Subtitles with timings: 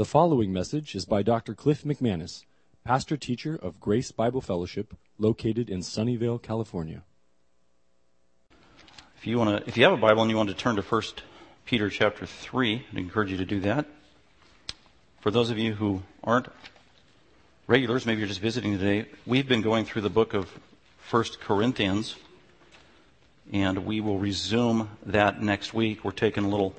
[0.00, 1.54] The following message is by Dr.
[1.54, 2.46] Cliff McManus,
[2.86, 7.02] pastor teacher of Grace Bible Fellowship, located in Sunnyvale, California.
[9.18, 10.80] If you want to, if you have a Bible and you want to turn to
[10.80, 11.02] 1
[11.66, 13.84] Peter chapter 3, I'd encourage you to do that.
[15.20, 16.48] For those of you who aren't
[17.66, 20.48] regulars, maybe you're just visiting today, we've been going through the book of
[21.10, 22.16] 1 Corinthians,
[23.52, 26.04] and we will resume that next week.
[26.04, 26.74] We're taking a little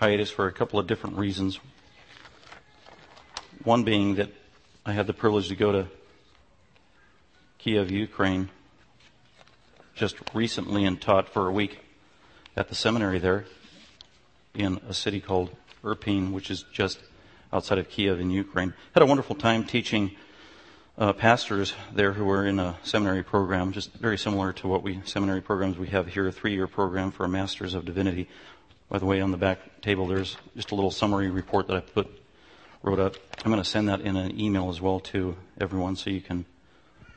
[0.00, 1.60] hiatus for a couple of different reasons.
[3.64, 4.30] One being that
[4.86, 5.88] I had the privilege to go to
[7.58, 8.48] Kiev, Ukraine,
[9.94, 11.80] just recently and taught for a week
[12.56, 13.44] at the seminary there
[14.54, 16.98] in a city called Irpin, which is just
[17.52, 18.72] outside of Kiev in Ukraine.
[18.94, 20.12] Had a wonderful time teaching
[20.96, 25.02] uh, pastors there who were in a seminary program, just very similar to what we
[25.04, 28.30] seminary programs we have here, a three-year program for a Masters of Divinity.
[28.90, 31.80] By the way, on the back table, there's just a little summary report that I
[31.80, 32.10] put
[32.82, 33.14] wrote up.
[33.44, 36.44] I'm going to send that in an email as well to everyone so you can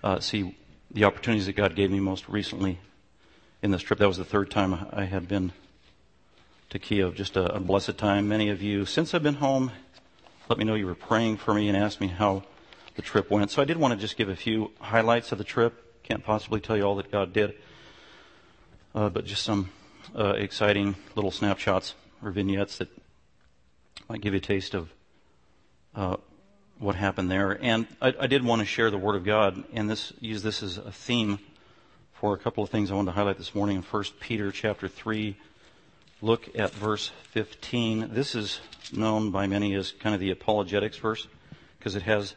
[0.04, 0.56] uh, see
[0.92, 2.78] the opportunities that God gave me most recently
[3.64, 3.98] in this trip.
[3.98, 5.52] That was the third time I had been
[6.70, 7.16] to Kiev.
[7.16, 8.28] Just a, a blessed time.
[8.28, 9.72] Many of you, since I've been home,
[10.50, 12.44] let me know you were praying for me and asked me how
[12.98, 13.50] the trip went.
[13.50, 16.04] So I did want to just give a few highlights of the trip.
[16.04, 17.56] Can't possibly tell you all that God did,
[18.94, 19.72] uh, but just some
[20.16, 22.90] uh, exciting little snapshots or vignettes that
[24.10, 24.90] might give you a taste of
[25.96, 26.18] uh,
[26.80, 27.58] what happened there.
[27.62, 30.64] And I, I, did want to share the Word of God and this use this
[30.64, 31.40] as a theme
[32.14, 34.88] for a couple of things I wanted to highlight this morning in 1 Peter chapter
[34.88, 35.36] 3.
[36.22, 38.10] Look at verse 15.
[38.14, 38.60] This is
[38.92, 41.28] known by many as kind of the apologetics verse
[41.78, 42.36] because it has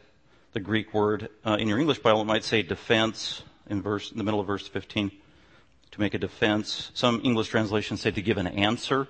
[0.52, 1.28] the Greek word.
[1.44, 4.46] Uh, in your English Bible, it might say defense in verse in the middle of
[4.46, 5.12] verse 15
[5.92, 6.90] to make a defense.
[6.94, 9.08] Some English translations say to give an answer.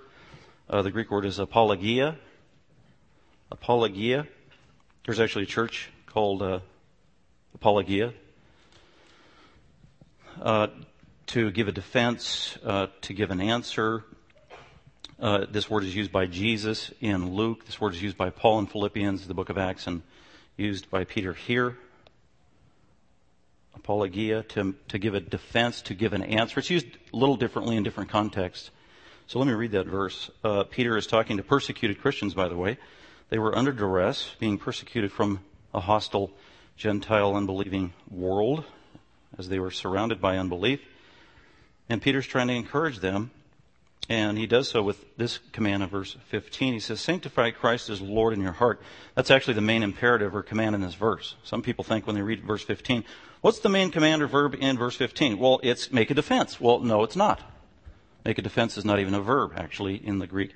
[0.69, 2.17] Uh, the Greek word is apologia.
[3.51, 4.27] Apologia.
[5.05, 6.61] There's actually a church called uh,
[7.55, 8.13] Apologia.
[10.41, 10.67] Uh,
[11.27, 14.05] to give a defense, uh, to give an answer.
[15.19, 17.65] Uh, this word is used by Jesus in Luke.
[17.67, 20.03] This word is used by Paul in Philippians, the book of Acts, and
[20.56, 21.79] used by Peter here.
[23.76, 26.60] Apologia, to, to give a defense, to give an answer.
[26.60, 28.70] It's used a little differently in different contexts.
[29.26, 30.31] So let me read that verse.
[30.42, 32.78] Uh, Peter is talking to persecuted Christians, by the way.
[33.28, 35.41] They were under duress, being persecuted from
[35.75, 36.31] a hostile
[36.76, 38.64] Gentile unbelieving world
[39.38, 40.81] as they were surrounded by unbelief.
[41.88, 43.31] And Peter's trying to encourage them.
[44.09, 46.75] And he does so with this command in verse 15.
[46.75, 48.81] He says, Sanctify Christ as Lord in your heart.
[49.15, 51.34] That's actually the main imperative or command in this verse.
[51.43, 53.05] Some people think when they read verse 15,
[53.41, 55.39] what's the main command or verb in verse 15?
[55.39, 56.61] Well, it's make a defense.
[56.61, 57.41] Well, no, it's not.
[58.25, 60.55] Make a defense is not even a verb, actually, in the Greek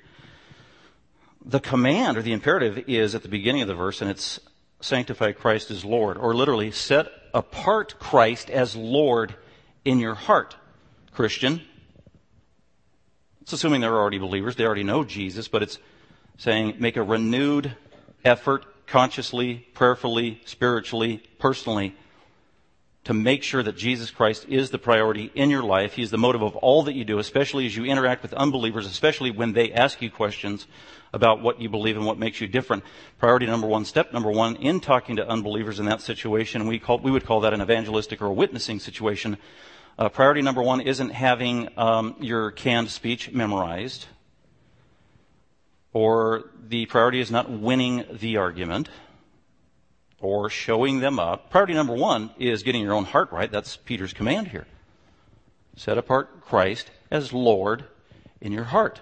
[1.45, 4.39] the command or the imperative is at the beginning of the verse, and it's
[4.79, 9.35] sanctify Christ as Lord, or literally set apart Christ as Lord
[9.85, 10.55] in your heart,
[11.11, 11.61] Christian.
[13.51, 15.77] It's assuming they're already believers, they already know Jesus, but it's
[16.37, 17.75] saying make a renewed
[18.23, 21.93] effort consciously, prayerfully, spiritually, personally
[23.03, 25.95] to make sure that Jesus Christ is the priority in your life.
[25.95, 29.31] He's the motive of all that you do, especially as you interact with unbelievers, especially
[29.31, 30.65] when they ask you questions
[31.11, 32.85] about what you believe and what makes you different.
[33.19, 36.99] Priority number one, step number one in talking to unbelievers in that situation, we call,
[36.99, 39.35] we would call that an evangelistic or a witnessing situation.
[40.01, 44.07] Uh, priority number one isn't having um, your canned speech memorized,
[45.93, 48.89] or the priority is not winning the argument
[50.19, 51.51] or showing them up.
[51.51, 53.51] Priority number one is getting your own heart right.
[53.51, 54.65] That's Peter's command here.
[55.75, 57.83] Set apart Christ as Lord
[58.41, 59.01] in your heart.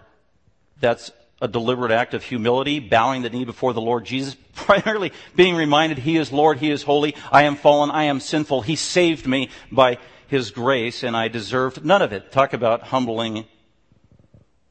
[0.81, 5.55] That's a deliberate act of humility, bowing the knee before the Lord Jesus, primarily being
[5.55, 9.25] reminded He is Lord, He is holy, I am fallen, I am sinful, He saved
[9.25, 9.97] me by
[10.29, 12.31] His grace, and I deserved none of it.
[12.31, 13.45] Talk about humbling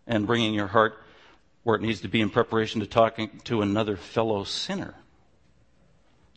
[0.07, 0.99] and bringing your heart
[1.65, 4.95] where it needs to be in preparation to talking to another fellow sinner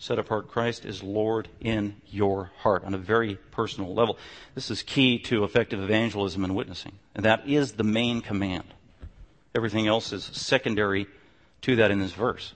[0.01, 4.17] set apart Christ is Lord in your heart on a very personal level.
[4.55, 6.93] This is key to effective evangelism and witnessing.
[7.13, 8.73] And that is the main command.
[9.53, 11.05] Everything else is secondary
[11.61, 12.53] to that in this verse.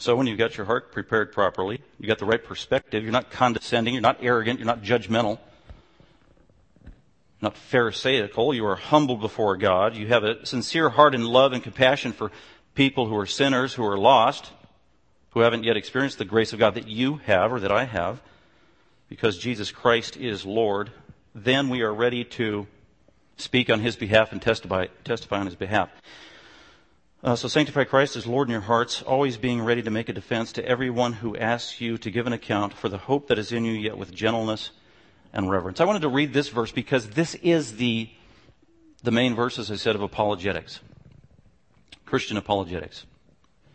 [0.00, 3.30] So when you've got your heart prepared properly, you've got the right perspective, you're not
[3.30, 5.38] condescending, you're not arrogant, you're not judgmental,
[7.42, 11.62] not pharisaical, you are humble before God, you have a sincere heart and love and
[11.62, 12.32] compassion for
[12.74, 14.50] people who are sinners, who are lost,
[15.32, 18.22] who haven't yet experienced the grace of God that you have or that I have,
[19.10, 20.90] because Jesus Christ is Lord,
[21.34, 22.66] then we are ready to
[23.36, 25.90] speak on His behalf and testify, testify on His behalf.
[27.22, 30.14] Uh, so sanctify Christ as Lord in your hearts, always being ready to make a
[30.14, 33.52] defense to everyone who asks you to give an account for the hope that is
[33.52, 34.70] in you, yet with gentleness
[35.34, 35.82] and reverence.
[35.82, 38.08] I wanted to read this verse because this is the,
[39.02, 40.80] the main verse, as I said, of apologetics.
[42.06, 43.04] Christian apologetics.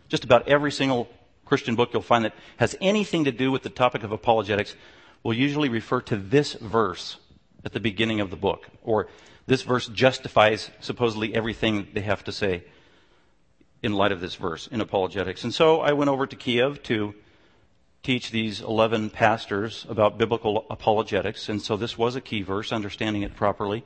[0.08, 1.08] Just about every single
[1.44, 4.74] Christian book you'll find that has anything to do with the topic of apologetics
[5.22, 7.18] will usually refer to this verse
[7.64, 8.66] at the beginning of the book.
[8.82, 9.06] Or
[9.46, 12.64] this verse justifies supposedly everything they have to say
[13.86, 15.44] in light of this verse in apologetics.
[15.44, 17.14] And so I went over to Kiev to
[18.02, 21.48] teach these 11 pastors about biblical apologetics.
[21.48, 23.84] And so this was a key verse, understanding it properly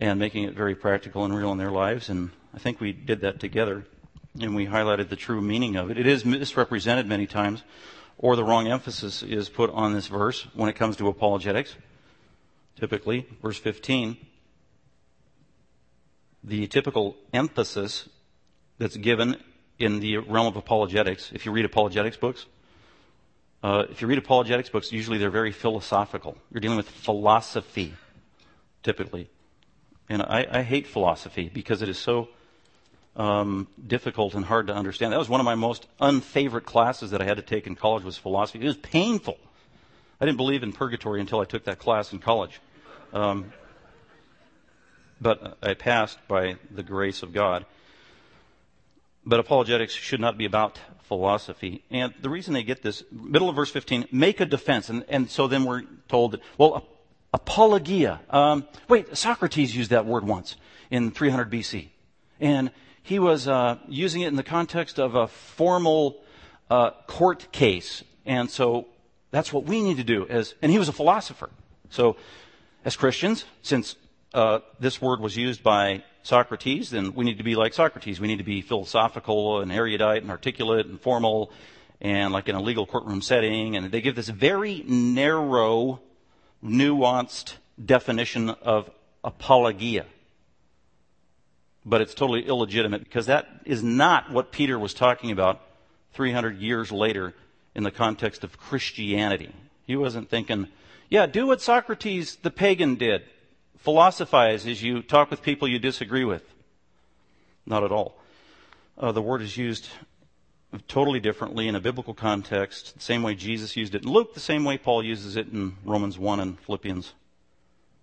[0.00, 2.08] and making it very practical and real in their lives.
[2.08, 3.86] And I think we did that together
[4.40, 5.98] and we highlighted the true meaning of it.
[5.98, 7.62] It is misrepresented many times
[8.18, 11.76] or the wrong emphasis is put on this verse when it comes to apologetics.
[12.74, 14.16] Typically, verse 15,
[16.42, 18.08] the typical emphasis
[18.82, 19.36] that's given
[19.78, 22.46] in the realm of apologetics, if you read apologetics books,
[23.62, 26.36] uh, if you read apologetics books, usually they're very philosophical.
[26.50, 27.94] You're dealing with philosophy,
[28.82, 29.30] typically.
[30.08, 32.28] And I, I hate philosophy because it is so
[33.14, 35.12] um, difficult and hard to understand.
[35.12, 38.02] That was one of my most unfavorite classes that I had to take in college
[38.02, 38.60] was philosophy.
[38.60, 39.38] It was painful.
[40.20, 42.60] I didn't believe in purgatory until I took that class in college.
[43.12, 43.52] Um,
[45.20, 47.64] but I passed by the grace of God.
[49.24, 51.84] But apologetics should not be about philosophy.
[51.90, 54.88] And the reason they get this, middle of verse 15, make a defense.
[54.88, 56.86] And, and so then we're told that, well,
[57.32, 58.20] apologia.
[58.30, 60.56] Um, wait, Socrates used that word once
[60.90, 61.88] in 300 BC.
[62.40, 62.70] And
[63.02, 66.22] he was uh, using it in the context of a formal
[66.70, 68.02] uh, court case.
[68.24, 68.86] And so
[69.30, 70.26] that's what we need to do.
[70.28, 71.50] As, and he was a philosopher.
[71.90, 72.16] So
[72.84, 73.96] as Christians, since
[74.34, 78.20] uh, this word was used by Socrates, then we need to be like Socrates.
[78.20, 81.52] We need to be philosophical and erudite and articulate and formal
[82.00, 83.76] and like in a legal courtroom setting.
[83.76, 86.00] And they give this very narrow,
[86.64, 88.90] nuanced definition of
[89.24, 90.06] apologia.
[91.84, 95.60] But it's totally illegitimate because that is not what Peter was talking about
[96.14, 97.34] 300 years later
[97.74, 99.52] in the context of Christianity.
[99.86, 100.68] He wasn't thinking,
[101.10, 103.22] yeah, do what Socrates the pagan did
[103.82, 106.44] philosophize as you talk with people you disagree with.
[107.66, 108.16] Not at all.
[108.96, 109.88] Uh, the word is used
[110.88, 114.40] totally differently in a biblical context, the same way Jesus used it in Luke, the
[114.40, 117.12] same way Paul uses it in Romans 1 and Philippians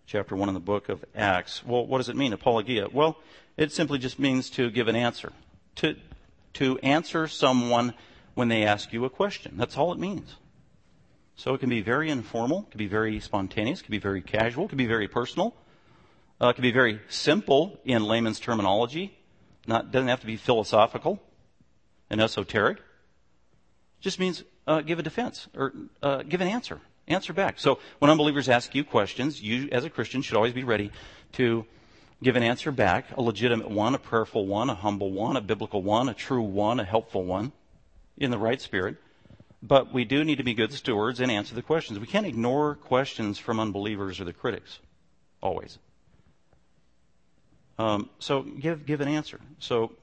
[0.06, 1.64] chapter 1 in the book of Acts.
[1.66, 2.88] Well, what does it mean, apologia?
[2.92, 3.18] Well,
[3.58, 5.32] it simply just means to give an answer.
[5.78, 5.96] To,
[6.56, 7.94] to answer someone
[8.34, 9.54] when they ask you a question.
[9.56, 10.36] That's all it means.
[11.36, 14.22] So it can be very informal, it can be very spontaneous, it can be very
[14.22, 15.56] casual, it can be very personal.
[16.42, 19.18] Uh, it can be very simple in layman's terminology.
[19.68, 21.22] Not doesn't have to be philosophical
[22.10, 22.80] and esoteric.
[24.00, 26.80] Just means uh, give a defense or uh, give an answer.
[27.08, 27.60] Answer back.
[27.60, 30.92] So when unbelievers ask you questions, you as a Christian should always be ready
[31.34, 31.66] to
[32.22, 35.82] give an answer back, a legitimate one, a prayerful one, a humble one, a biblical
[35.82, 37.52] one, a true one, a helpful one,
[38.18, 38.98] in the right spirit.
[39.62, 42.00] But we do need to be good stewards and answer the questions.
[42.00, 44.80] We can't ignore questions from unbelievers or the critics.
[45.42, 45.80] Always.
[47.80, 49.40] Um, so give give an answer.
[49.60, 49.94] So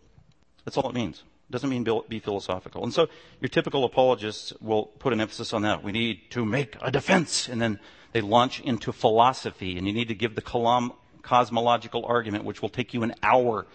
[0.65, 1.23] that's all it means.
[1.49, 2.83] It doesn't mean be philosophical.
[2.83, 3.07] And so
[3.41, 5.85] your typical apologists will put an emphasis on that.
[5.85, 7.79] We need to make a defense, and then
[8.13, 10.91] they launch into philosophy, and you need to give the
[11.23, 13.67] cosmological argument, which will take you an hour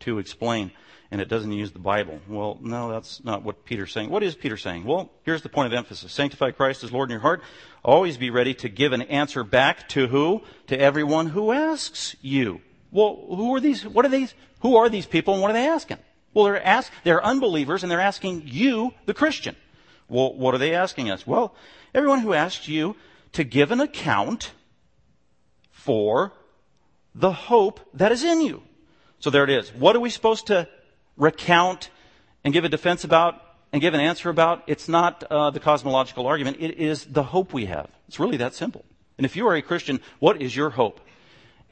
[0.00, 0.72] to explain.
[1.12, 2.20] And it doesn't use the Bible.
[2.28, 4.10] Well, no, that's not what Peter's saying.
[4.10, 4.84] What is Peter saying?
[4.84, 6.12] Well, here's the point of emphasis.
[6.12, 7.42] Sanctify Christ as Lord in your heart.
[7.84, 10.42] Always be ready to give an answer back to who?
[10.68, 12.60] To everyone who asks you.
[12.90, 13.86] Well, who are these?
[13.86, 14.34] What are these?
[14.60, 15.98] Who are these people and what are they asking?
[16.32, 19.56] Well, they're ask, they're unbelievers and they're asking you, the Christian.
[20.08, 21.26] Well, what are they asking us?
[21.26, 21.54] Well,
[21.94, 22.96] everyone who asks you
[23.32, 24.52] to give an account
[25.70, 26.32] for
[27.14, 28.62] the hope that is in you.
[29.18, 29.70] So there it is.
[29.74, 30.68] What are we supposed to
[31.16, 31.90] recount
[32.44, 33.42] and give a defense about
[33.72, 34.62] and give an answer about?
[34.66, 36.58] It's not uh, the cosmological argument.
[36.60, 37.88] It is the hope we have.
[38.08, 38.84] It's really that simple.
[39.18, 41.00] And if you are a Christian, what is your hope?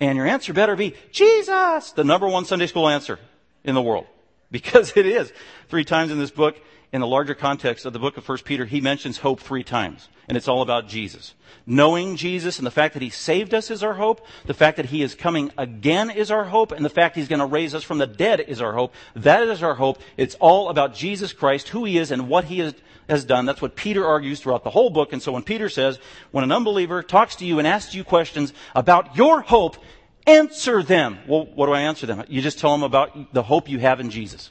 [0.01, 3.19] And your answer better be Jesus, the number one Sunday school answer
[3.65, 4.07] in the world.
[4.51, 5.31] Because it is.
[5.69, 6.57] Three times in this book,
[6.93, 10.09] in the larger context of the book of 1 Peter, he mentions hope three times.
[10.27, 11.35] And it's all about Jesus.
[11.67, 14.27] Knowing Jesus and the fact that he saved us is our hope.
[14.47, 16.73] The fact that he is coming again is our hope.
[16.73, 18.95] And the fact he's going to raise us from the dead is our hope.
[19.17, 20.01] That is our hope.
[20.17, 23.47] It's all about Jesus Christ, who he is and what he has, done.
[23.47, 25.15] That's what Peter argues throughout the whole book.
[25.15, 25.99] And so when Peter says,
[26.31, 29.79] when an unbeliever talks to you and asks you questions about your hope,
[30.27, 31.19] answer them.
[31.27, 32.25] Well, what do I answer them?
[32.29, 34.51] You just tell them about the hope you have in Jesus.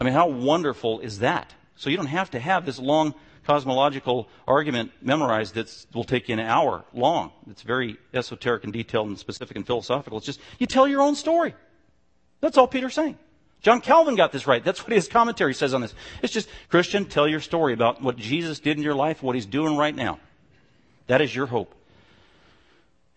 [0.00, 1.54] I mean, how wonderful is that?
[1.76, 3.14] So you don't have to have this long
[3.46, 7.32] cosmological argument memorized that will take you an hour long.
[7.50, 10.18] It's very esoteric and detailed and specific and philosophical.
[10.18, 11.54] It's just, you tell your own story.
[12.40, 13.16] That's all Peter's saying.
[13.60, 14.62] John Calvin got this right.
[14.62, 15.94] That's what his commentary says on this.
[16.22, 19.46] It's just, Christian, tell your story about what Jesus did in your life, what he's
[19.46, 20.20] doing right now.
[21.08, 21.74] That is your hope.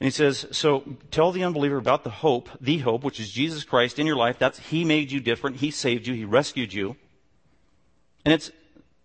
[0.01, 3.63] And he says, so tell the unbeliever about the hope, the hope, which is Jesus
[3.63, 4.39] Christ in your life.
[4.39, 5.58] That's, he made you different.
[5.58, 6.15] He saved you.
[6.15, 6.96] He rescued you.
[8.25, 8.50] And it's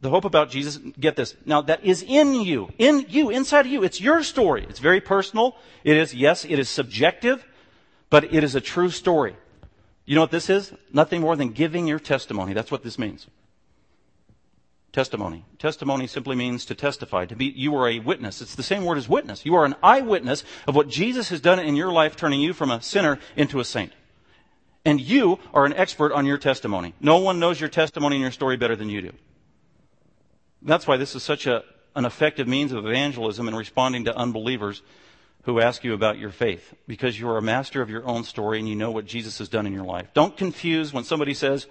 [0.00, 0.78] the hope about Jesus.
[0.98, 1.36] Get this.
[1.44, 2.70] Now that is in you.
[2.78, 3.84] In you, inside of you.
[3.84, 4.64] It's your story.
[4.70, 5.56] It's very personal.
[5.84, 7.44] It is, yes, it is subjective,
[8.08, 9.36] but it is a true story.
[10.06, 10.72] You know what this is?
[10.94, 12.54] Nothing more than giving your testimony.
[12.54, 13.26] That's what this means.
[14.96, 15.44] Testimony.
[15.58, 17.26] Testimony simply means to testify.
[17.26, 18.40] To be, you are a witness.
[18.40, 19.44] It's the same word as witness.
[19.44, 22.70] You are an eyewitness of what Jesus has done in your life, turning you from
[22.70, 23.92] a sinner into a saint.
[24.86, 26.94] And you are an expert on your testimony.
[26.98, 29.12] No one knows your testimony and your story better than you do.
[30.62, 31.62] That's why this is such a,
[31.94, 34.80] an effective means of evangelism and responding to unbelievers
[35.42, 38.60] who ask you about your faith because you are a master of your own story
[38.60, 40.08] and you know what Jesus has done in your life.
[40.14, 41.66] Don't confuse when somebody says,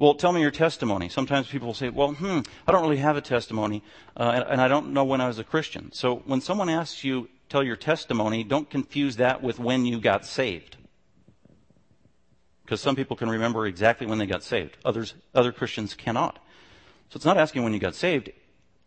[0.00, 1.10] well, tell me your testimony.
[1.10, 3.84] Sometimes people will say, well, hmm, I don't really have a testimony,
[4.16, 5.92] uh, and, and I don't know when I was a Christian.
[5.92, 10.24] So when someone asks you, tell your testimony, don't confuse that with when you got
[10.24, 10.78] saved.
[12.64, 14.78] Because some people can remember exactly when they got saved.
[14.86, 16.36] Others, other Christians cannot.
[17.10, 18.30] So it's not asking when you got saved.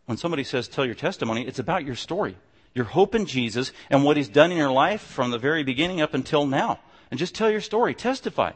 [0.06, 2.36] When somebody says, tell your testimony, it's about your story
[2.74, 6.00] your hope in Jesus and what He's done in your life from the very beginning
[6.00, 6.80] up until now.
[7.10, 8.52] And just tell your story, testify.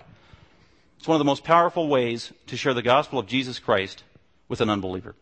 [0.98, 4.02] It's one of the most powerful ways to share the gospel of Jesus Christ
[4.48, 5.14] with an unbeliever.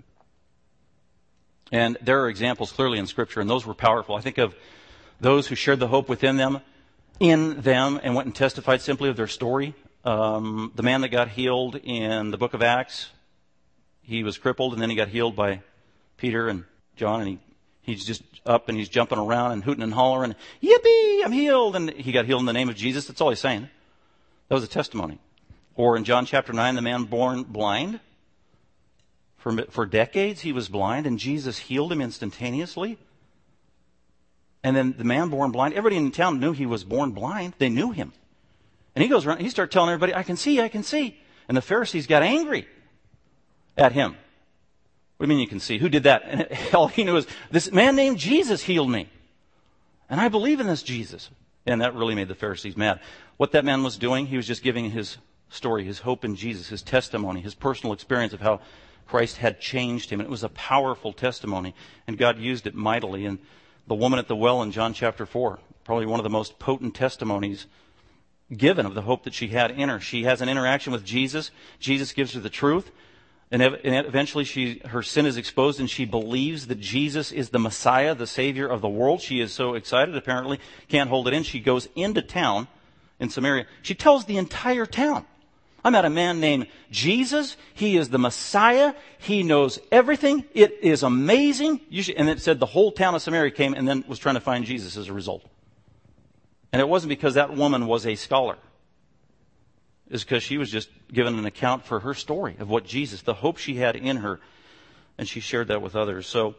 [1.70, 4.14] And there are examples clearly in Scripture, and those were powerful.
[4.14, 4.54] I think of
[5.20, 6.60] those who shared the hope within them,
[7.20, 9.74] in them, and went and testified simply of their story.
[10.04, 13.08] Um, the man that got healed in the book of Acts,
[14.02, 15.60] he was crippled, and then he got healed by
[16.16, 16.64] Peter and
[16.96, 17.38] John, and he
[17.86, 21.76] He's just up and he's jumping around and hooting and hollering, yippee, I'm healed.
[21.76, 23.06] And he got healed in the name of Jesus.
[23.06, 23.68] That's all he's saying.
[24.48, 25.20] That was a testimony.
[25.76, 28.00] Or in John chapter 9, the man born blind.
[29.36, 32.98] For, for decades he was blind and Jesus healed him instantaneously.
[34.64, 37.54] And then the man born blind, everybody in town knew he was born blind.
[37.58, 38.12] They knew him.
[38.96, 41.20] And he goes around, he started telling everybody, I can see, I can see.
[41.46, 42.66] And the Pharisees got angry
[43.76, 44.16] at him.
[45.16, 45.78] What do you mean you can see?
[45.78, 46.22] Who did that?
[46.24, 49.08] And all he knew is this man named Jesus healed me.
[50.10, 51.30] And I believe in this Jesus.
[51.66, 53.00] And that really made the Pharisees mad.
[53.36, 55.18] What that man was doing, he was just giving his
[55.48, 58.60] story, his hope in Jesus, his testimony, his personal experience of how
[59.06, 60.20] Christ had changed him.
[60.20, 61.74] And it was a powerful testimony.
[62.06, 63.24] And God used it mightily.
[63.24, 63.38] And
[63.86, 66.94] the woman at the well in John chapter 4, probably one of the most potent
[66.94, 67.66] testimonies
[68.54, 70.00] given of the hope that she had in her.
[70.00, 71.50] She has an interaction with Jesus.
[71.78, 72.90] Jesus gives her the truth.
[73.50, 78.12] And eventually she, her sin is exposed and she believes that Jesus is the Messiah,
[78.12, 79.20] the Savior of the world.
[79.20, 81.44] She is so excited, apparently, can't hold it in.
[81.44, 82.66] She goes into town
[83.20, 83.66] in Samaria.
[83.82, 85.26] She tells the entire town.
[85.86, 87.56] I met a man named Jesus.
[87.72, 88.92] He is the Messiah.
[89.18, 90.44] He knows everything.
[90.52, 91.80] It is amazing.
[92.16, 94.64] And it said the whole town of Samaria came and then was trying to find
[94.64, 95.44] Jesus as a result.
[96.72, 98.58] And it wasn't because that woman was a scholar
[100.10, 103.34] It's because she was just given an account for her story of what Jesus, the
[103.34, 104.40] hope she had in her,
[105.18, 106.26] and she shared that with others.
[106.26, 106.56] So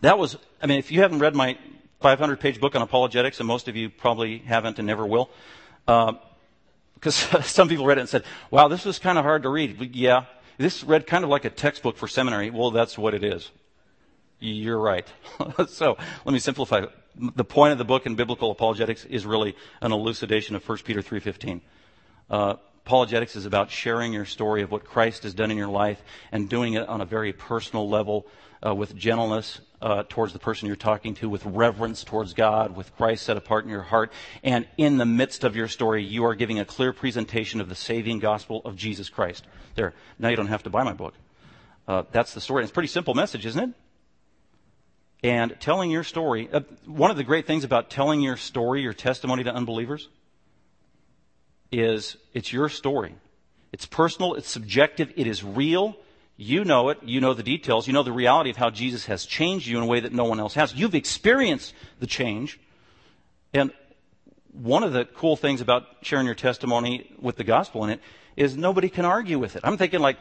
[0.00, 1.58] that was, I mean, if you haven't read my
[2.00, 5.28] 500 page book on apologetics, and most of you probably haven't and never will,
[5.86, 6.14] uh,
[7.00, 7.14] because
[7.46, 9.78] some people read it and said, wow, this was kind of hard to read.
[9.78, 10.26] But Yeah,
[10.58, 12.50] this read kind of like a textbook for seminary.
[12.50, 13.50] Well, that's what it is.
[14.38, 15.06] You're right.
[15.68, 16.86] so let me simplify.
[17.16, 21.02] The point of the book in biblical apologetics is really an elucidation of 1 Peter
[21.02, 21.60] 3.15.
[22.30, 22.54] Uh,
[22.90, 26.48] apologetics is about sharing your story of what Christ has done in your life and
[26.48, 28.26] doing it on a very personal level
[28.66, 32.92] uh, with gentleness uh, towards the person you're talking to, with reverence towards God, with
[32.96, 34.10] Christ set apart in your heart.
[34.42, 37.76] And in the midst of your story, you are giving a clear presentation of the
[37.76, 39.46] saving gospel of Jesus Christ.
[39.76, 39.94] There.
[40.18, 41.14] Now you don't have to buy my book.
[41.86, 42.64] Uh, that's the story.
[42.64, 43.70] It's a pretty simple message, isn't it?
[45.22, 48.94] And telling your story, uh, one of the great things about telling your story, your
[48.94, 50.08] testimony to unbelievers,
[51.72, 53.14] is it's your story.
[53.72, 55.96] It's personal, it's subjective, it is real.
[56.36, 59.26] You know it, you know the details, you know the reality of how Jesus has
[59.26, 60.74] changed you in a way that no one else has.
[60.74, 62.58] You've experienced the change.
[63.52, 63.72] And
[64.52, 68.00] one of the cool things about sharing your testimony with the gospel in it
[68.36, 69.62] is nobody can argue with it.
[69.64, 70.16] I'm thinking like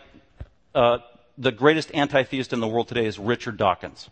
[0.75, 0.99] uh,
[1.37, 4.09] the greatest anti theist in the world today is Richard Dawkins.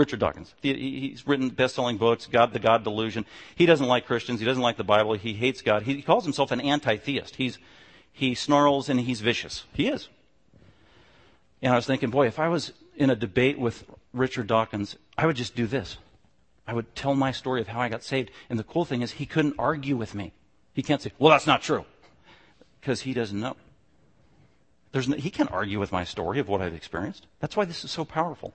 [0.00, 0.54] Richard Dawkins.
[0.62, 3.26] He's written best-selling books, God, the God Delusion.
[3.54, 4.40] He doesn't like Christians.
[4.40, 5.12] He doesn't like the Bible.
[5.12, 5.82] He hates God.
[5.82, 7.36] He calls himself an anti-theist.
[7.36, 7.58] He's,
[8.10, 9.64] he snarls, and he's vicious.
[9.74, 10.08] He is.
[11.60, 15.26] And I was thinking, boy, if I was in a debate with Richard Dawkins, I
[15.26, 15.98] would just do this.
[16.66, 18.30] I would tell my story of how I got saved.
[18.48, 20.32] And the cool thing is, he couldn't argue with me.
[20.72, 21.84] He can't say, well, that's not true.
[22.80, 23.56] Because he doesn't know.
[24.94, 27.26] No, he can't argue with my story of what I've experienced.
[27.40, 28.54] That's why this is so powerful.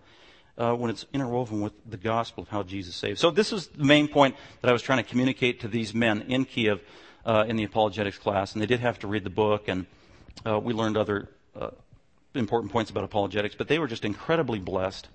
[0.57, 3.19] Uh, when it's interwoven with the gospel of how Jesus saved.
[3.19, 6.21] So this is the main point that I was trying to communicate to these men
[6.29, 6.79] in Kiev
[7.25, 9.85] uh, in the apologetics class, and they did have to read the book, and
[10.45, 11.27] uh, we learned other
[11.59, 11.71] uh,
[12.33, 15.09] important points about apologetics, but they were just incredibly blessed.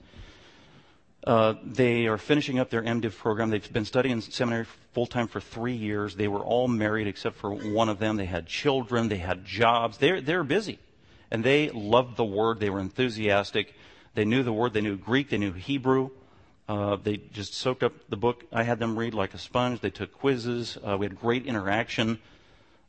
[1.26, 3.50] Uh, they are finishing up their MDiv program.
[3.50, 6.16] They've been studying seminary full time for three years.
[6.16, 8.16] They were all married except for one of them.
[8.16, 9.08] They had children.
[9.08, 9.98] They had jobs.
[9.98, 10.78] They're, they're busy.
[11.30, 12.58] And they loved the Word.
[12.58, 13.74] They were enthusiastic.
[14.14, 14.72] They knew the word.
[14.72, 15.30] They knew Greek.
[15.30, 16.10] They knew Hebrew.
[16.68, 18.44] Uh, they just soaked up the book.
[18.52, 19.80] I had them read like a sponge.
[19.80, 20.78] They took quizzes.
[20.86, 22.18] Uh, we had great interaction.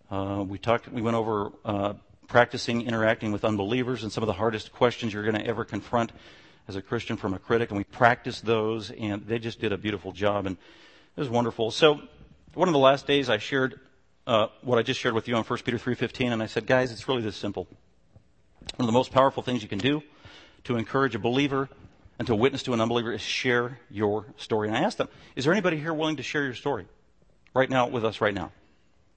[0.09, 0.87] Uh, we talked.
[0.87, 1.93] We went over uh,
[2.27, 6.11] practicing interacting with unbelievers and some of the hardest questions you're going to ever confront
[6.67, 7.69] as a Christian from a critic.
[7.69, 10.57] And we practiced those, and they just did a beautiful job, and
[11.15, 11.71] it was wonderful.
[11.71, 12.01] So,
[12.53, 13.79] one of the last days, I shared
[14.27, 16.91] uh, what I just shared with you on 1 Peter 3:15, and I said, guys,
[16.91, 17.67] it's really this simple.
[18.75, 20.03] One of the most powerful things you can do
[20.65, 21.69] to encourage a believer
[22.19, 24.67] and to witness to an unbeliever is share your story.
[24.67, 26.85] And I asked them, is there anybody here willing to share your story
[27.53, 28.51] right now with us right now?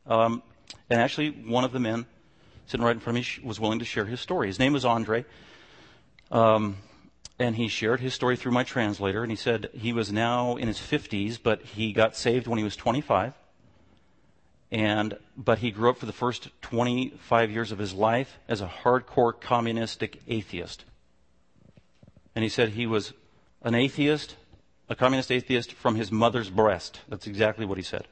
[0.06, 0.42] Um,
[0.88, 2.06] and actually, one of the men
[2.66, 4.46] sitting right in front of me was willing to share his story.
[4.46, 5.24] His name was Andre.
[6.30, 6.78] Um,
[7.38, 9.22] and he shared his story through my translator.
[9.22, 12.64] And he said he was now in his 50s, but he got saved when he
[12.64, 13.34] was 25
[14.74, 18.66] and but he grew up for the first 25 years of his life as a
[18.66, 20.84] hardcore communistic atheist.
[22.34, 23.12] And he said he was
[23.62, 24.36] an atheist,
[24.88, 27.00] a communist atheist from his mother's breast.
[27.08, 28.08] That's exactly what he said.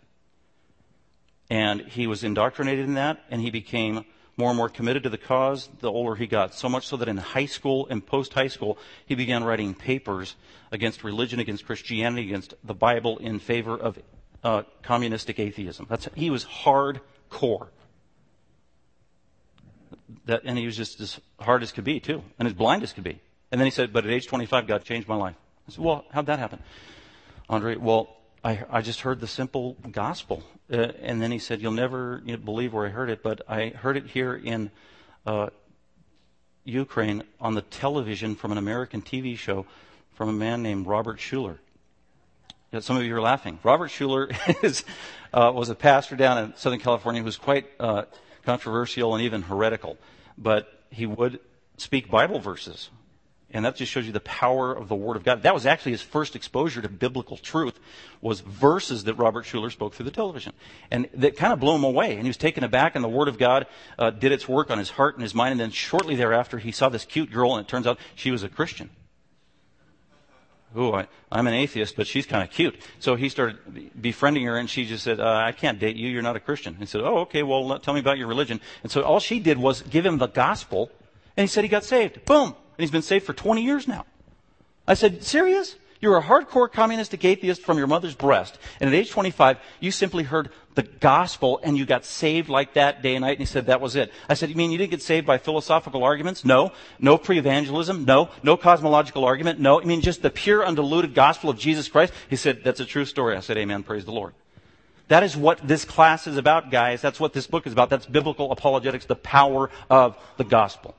[1.50, 4.04] And he was indoctrinated in that, and he became
[4.36, 6.54] more and more committed to the cause the older he got.
[6.54, 10.36] So much so that in high school and post high school, he began writing papers
[10.70, 13.98] against religion, against Christianity, against the Bible in favor of
[14.42, 15.86] uh, communistic atheism.
[15.88, 17.68] That's, he was hardcore.
[20.26, 22.92] That, and he was just as hard as could be, too, and as blind as
[22.92, 23.20] could be.
[23.52, 25.36] And then he said, But at age 25, God changed my life.
[25.68, 26.60] I said, Well, how'd that happen?
[27.48, 30.42] Andre, well, I, I just heard the simple gospel.
[30.72, 33.42] Uh, and then he said, You'll never you know, believe where I heard it, but
[33.46, 34.70] I heard it here in
[35.26, 35.50] uh,
[36.64, 39.66] Ukraine on the television from an American TV show
[40.14, 41.58] from a man named Robert Schuller.
[42.80, 43.58] Some of you are laughing.
[43.62, 44.34] Robert Schuller
[44.64, 44.82] is,
[45.34, 48.04] uh, was a pastor down in Southern California who was quite uh,
[48.46, 49.98] controversial and even heretical,
[50.38, 51.38] but he would
[51.76, 52.88] speak Bible verses.
[53.52, 55.42] And that just shows you the power of the Word of God.
[55.42, 57.78] That was actually his first exposure to biblical truth,
[58.20, 60.52] was verses that Robert Schuller spoke through the television.
[60.90, 62.12] And that kind of blew him away.
[62.14, 63.66] And he was taken aback, and the Word of God
[63.98, 65.52] uh, did its work on his heart and his mind.
[65.52, 68.42] And then shortly thereafter, he saw this cute girl, and it turns out she was
[68.42, 68.90] a Christian
[70.76, 72.74] ooh, I, am an atheist, but she's kind of cute.
[72.98, 76.08] So he started befriending her, and she just said, uh, I can't date you.
[76.08, 76.74] You're not a Christian.
[76.76, 78.60] He said, oh, okay, well, tell me about your religion.
[78.82, 80.90] And so all she did was give him the gospel,
[81.36, 82.24] and he said he got saved.
[82.24, 82.54] Boom.
[82.76, 84.06] And he's been saved for 20 years now.
[84.86, 85.76] I said, serious?
[86.00, 88.58] You're a hardcore communistic atheist from your mother's breast.
[88.80, 93.02] And at age 25, you simply heard the gospel and you got saved like that
[93.02, 93.32] day and night.
[93.32, 94.10] And he said, that was it.
[94.28, 96.44] I said, you mean you didn't get saved by philosophical arguments?
[96.44, 96.72] No.
[96.98, 98.04] No pre-evangelism?
[98.04, 98.30] No.
[98.42, 99.60] No cosmological argument?
[99.60, 99.80] No.
[99.80, 102.12] I mean just the pure undiluted gospel of Jesus Christ?
[102.28, 103.36] He said, that's a true story.
[103.36, 103.84] I said, amen.
[103.84, 104.34] Praise the Lord.
[105.06, 107.00] That is what this class is about, guys.
[107.00, 107.90] That's what this book is about.
[107.90, 110.96] That's biblical apologetics, the power of the gospel.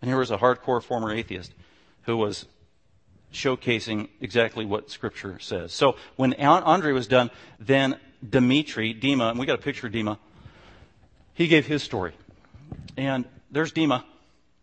[0.00, 1.52] And here was a hardcore former atheist
[2.02, 2.46] who was
[3.32, 5.72] showcasing exactly what Scripture says.
[5.72, 10.18] So when Andre was done, then Dimitri, Dima, and we got a picture of Dima,
[11.34, 12.12] he gave his story.
[12.96, 14.04] And there's Dima.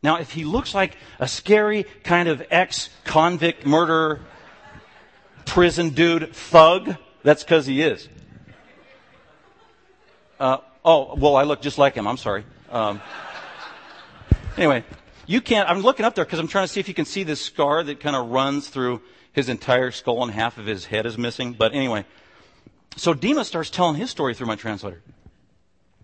[0.04, 4.20] Now, if he looks like a scary kind of ex-convict murderer,
[5.46, 8.08] prison dude, thug, that's because he is.
[10.40, 12.08] Uh, oh, well, I look just like him.
[12.08, 12.44] I'm sorry.
[12.70, 13.02] Um,
[14.56, 14.84] anyway,
[15.28, 17.24] you can't, I'm looking up there because I'm trying to see if you can see
[17.24, 19.02] this scar that kind of runs through
[19.34, 21.54] his entire skull and half of his head is missing.
[21.54, 22.06] But anyway,
[22.96, 25.04] so Dima starts telling his story through my translator.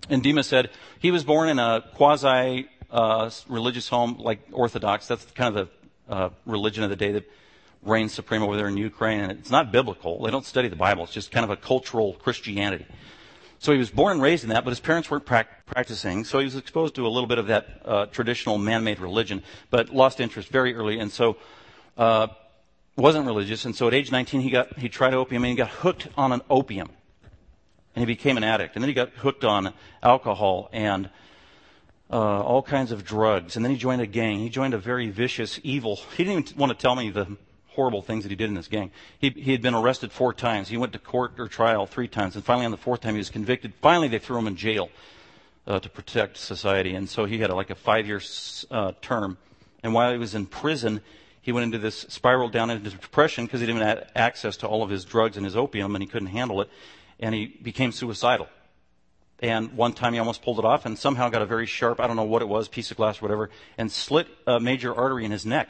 [0.10, 5.08] And Dima said he was born in a quasi uh, religious home, like Orthodox.
[5.08, 5.70] That's kind of
[6.08, 7.24] the uh, religion of the day that
[7.82, 9.22] reigns supreme over there in Ukraine.
[9.22, 10.22] And it's not biblical.
[10.22, 11.06] They don't study the Bible.
[11.06, 12.86] It's just kind of a cultural Christianity.
[13.64, 16.26] So he was born and raised in that, but his parents weren't pra- practicing.
[16.26, 19.88] So he was exposed to a little bit of that uh, traditional man-made religion, but
[19.88, 21.38] lost interest very early, and so
[21.98, 22.28] uh,
[22.98, 23.64] wasn't religious.
[23.64, 26.34] And so at age 19, he got he tried opium and he got hooked on
[26.34, 26.90] an opium,
[27.96, 28.76] and he became an addict.
[28.76, 31.10] And then he got hooked on alcohol and
[32.12, 34.40] uh, all kinds of drugs, and then he joined a gang.
[34.40, 36.02] He joined a very vicious, evil.
[36.18, 37.38] He didn't even want to tell me the
[37.76, 38.92] horrible things that he did in this gang.
[39.20, 40.70] He, he had been arrested four times.
[40.70, 43.20] He went to court or trial three times, and finally on the fourth time he
[43.20, 43.74] was convicted.
[43.82, 44.90] Finally, they threw him in jail
[45.68, 48.22] uh, to protect society, and so he had a, like a five-year
[48.72, 49.38] uh, term.
[49.84, 51.02] And while he was in prison,
[51.42, 54.84] he went into this spiral down into depression because he didn't have access to all
[54.84, 56.70] of his drugs and his opium, and he couldn't handle it,
[57.20, 58.48] and he became suicidal.
[59.40, 62.08] And one time he almost pulled it off and somehow got a very sharp, I
[62.08, 65.26] don't know what it was, piece of glass or whatever, and slit a major artery
[65.26, 65.68] in his neck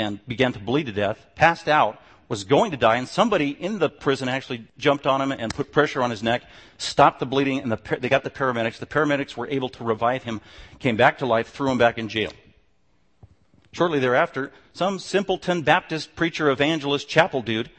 [0.00, 3.78] and began to bleed to death, passed out, was going to die, and somebody in
[3.78, 6.42] the prison actually jumped on him and put pressure on his neck,
[6.78, 8.78] stopped the bleeding, and the, they got the paramedics.
[8.78, 10.40] The paramedics were able to revive him,
[10.78, 12.32] came back to life, threw him back in jail.
[13.72, 17.70] Shortly thereafter, some simpleton Baptist preacher, evangelist, chapel dude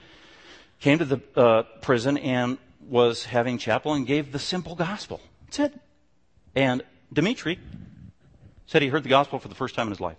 [0.79, 2.57] came to the uh, prison and
[2.87, 5.21] was having chapel and gave the simple gospel.
[5.45, 5.79] That's it.
[6.55, 7.59] And Dimitri
[8.67, 10.17] said he heard the gospel for the first time in his life.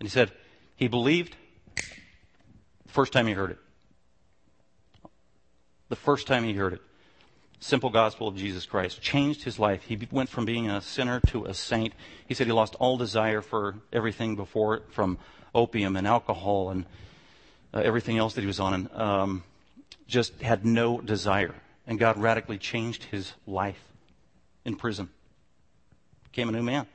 [0.00, 0.32] And he said
[0.76, 1.36] he believed
[2.86, 3.58] first time he heard it.
[5.90, 6.80] The first time he heard it.
[7.60, 9.82] Simple gospel of Jesus Christ changed his life.
[9.82, 11.92] He went from being a sinner to a saint.
[12.26, 15.18] He said he lost all desire for everything before it, from
[15.54, 16.86] opium and alcohol and
[17.74, 18.74] uh, everything else that he was on.
[18.74, 19.44] And, um,
[20.06, 21.54] just had no desire.
[21.86, 23.82] And God radically changed his life
[24.64, 25.08] in prison.
[26.24, 26.86] Became a new man.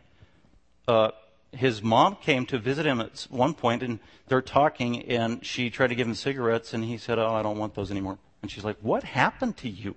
[0.88, 1.12] Uh,
[1.54, 5.88] his mom came to visit him at one point and they're talking and she tried
[5.88, 8.18] to give him cigarettes and he said, Oh, I don't want those anymore.
[8.42, 9.96] And she's like, What happened to you?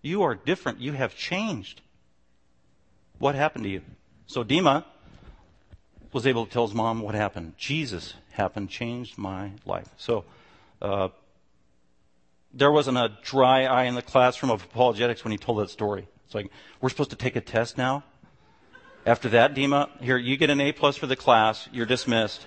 [0.00, 0.80] You are different.
[0.80, 1.80] You have changed.
[3.18, 3.82] What happened to you?
[4.26, 4.84] So Dima
[6.12, 7.54] was able to tell his mom what happened.
[7.56, 9.88] Jesus happened, changed my life.
[9.96, 10.24] So,
[10.80, 11.08] uh,
[12.54, 16.06] there wasn't a dry eye in the classroom of apologetics when he told that story.
[16.26, 18.04] It's like, we're supposed to take a test now?
[19.04, 21.68] After that, Dima, here, you get an A plus for the class.
[21.72, 22.46] You're dismissed.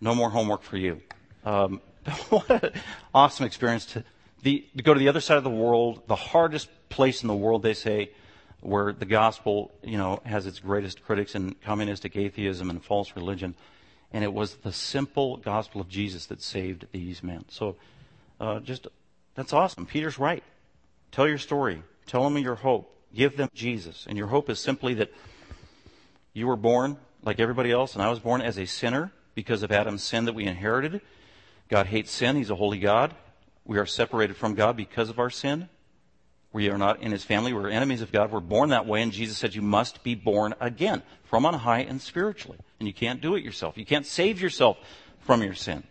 [0.00, 1.00] No more homework for you.
[1.44, 1.80] Um,
[2.30, 2.72] what an
[3.14, 4.02] awesome experience to,
[4.42, 7.36] the, to go to the other side of the world, the hardest place in the
[7.36, 8.10] world, they say,
[8.62, 13.54] where the gospel, you know, has its greatest critics in communistic atheism and false religion.
[14.12, 17.44] And it was the simple gospel of Jesus that saved these men.
[17.48, 17.76] So,
[18.40, 18.88] uh, just
[19.36, 19.86] that's awesome.
[19.86, 20.42] Peter's right.
[21.12, 21.84] Tell your story.
[22.06, 22.92] Tell them your hope.
[23.14, 24.06] Give them Jesus.
[24.08, 25.12] And your hope is simply that
[26.32, 29.72] you were born like everybody else, and I was born as a sinner because of
[29.72, 31.00] Adam's sin that we inherited.
[31.68, 32.36] God hates sin.
[32.36, 33.14] He's a holy God.
[33.64, 35.68] We are separated from God because of our sin.
[36.52, 37.52] We are not in his family.
[37.52, 38.32] We're enemies of God.
[38.32, 39.02] We're born that way.
[39.02, 42.58] And Jesus said you must be born again from on high and spiritually.
[42.80, 43.78] And you can't do it yourself.
[43.78, 44.76] You can't save yourself
[45.20, 45.84] from your sin.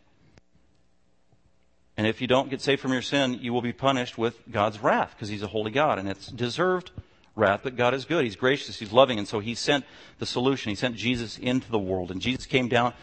[1.96, 4.82] And if you don't get saved from your sin, you will be punished with God's
[4.82, 6.92] wrath because He's a holy God and it's deserved
[7.40, 8.24] wrath, but God is good.
[8.24, 8.78] He's gracious.
[8.78, 9.18] He's loving.
[9.18, 9.86] And so He sent
[10.20, 10.70] the solution.
[10.70, 12.12] He sent Jesus into the world.
[12.12, 12.94] And Jesus came down.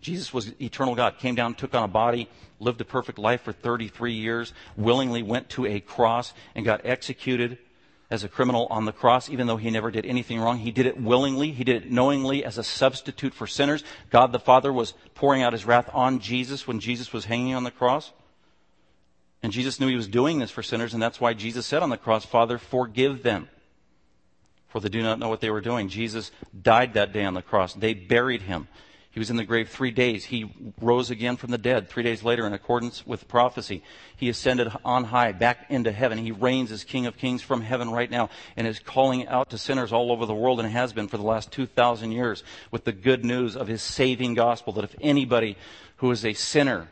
[0.00, 2.28] Jesus was eternal God, came down, took on a body,
[2.60, 7.58] lived a perfect life for 33 years, willingly went to a cross and got executed
[8.10, 10.58] as a criminal on the cross, even though he never did anything wrong.
[10.58, 11.50] He did it willingly.
[11.50, 13.82] He did it knowingly as a substitute for sinners.
[14.10, 17.64] God the Father was pouring out his wrath on Jesus when Jesus was hanging on
[17.64, 18.12] the cross.
[19.42, 21.90] And Jesus knew he was doing this for sinners, and that's why Jesus said on
[21.90, 23.48] the cross, Father, forgive them,
[24.76, 25.88] for they do not know what they were doing.
[25.88, 26.30] Jesus
[26.62, 27.72] died that day on the cross.
[27.72, 28.68] They buried him.
[29.10, 30.26] He was in the grave three days.
[30.26, 33.82] He rose again from the dead three days later in accordance with prophecy.
[34.18, 36.18] He ascended on high back into heaven.
[36.18, 39.56] He reigns as King of Kings from heaven right now and is calling out to
[39.56, 42.92] sinners all over the world and has been for the last 2,000 years with the
[42.92, 45.56] good news of his saving gospel that if anybody
[45.96, 46.88] who is a sinner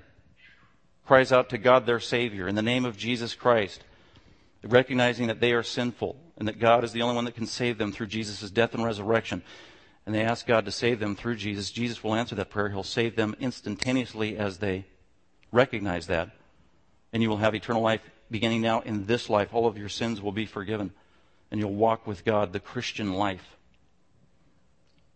[1.05, 3.85] cries out to God their Savior in the name of Jesus Christ,
[4.65, 7.79] recognizing that they are sinful and that God is the only one that can save
[7.79, 9.43] them through Jesus' death and resurrection.
[10.07, 11.71] And they ask God to save them through Jesus.
[11.71, 12.69] Jesus will answer that prayer.
[12.69, 14.85] He'll save them instantaneously as they
[15.53, 16.31] recognize that.
[17.13, 19.49] And you will have eternal life beginning now in this life.
[19.53, 20.93] All of your sins will be forgiven.
[21.51, 23.55] And you'll walk with God the Christian life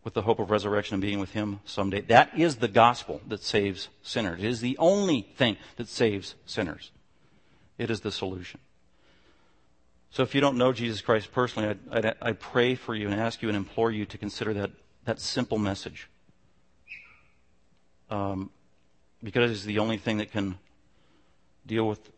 [0.05, 2.01] with the hope of resurrection and being with Him someday.
[2.01, 4.43] That is the gospel that saves sinners.
[4.43, 6.93] It is the only thing that saves sinners.
[7.77, 8.61] It is the solution.
[10.11, 13.21] So if you don't know Jesus Christ personally, I, I, I pray for you and
[13.21, 14.71] ask you and implore you to consider that,
[15.05, 16.09] that simple message.
[18.11, 18.51] Um,
[19.23, 20.59] because it is the only thing that can
[21.67, 22.11] deal with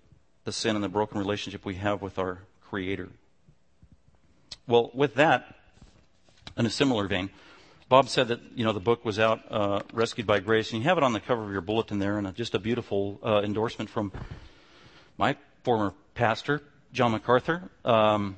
[0.44, 3.08] the sin and the broken relationship we have with our Creator.
[4.68, 5.56] Well, with that,
[6.56, 7.30] in a similar vein,
[7.88, 10.88] Bob said that you know the book was out, uh, Rescued by Grace, and you
[10.88, 13.90] have it on the cover of your bulletin there, and just a beautiful uh, endorsement
[13.90, 14.12] from
[15.18, 17.70] my former pastor, John MacArthur.
[17.84, 18.36] Um,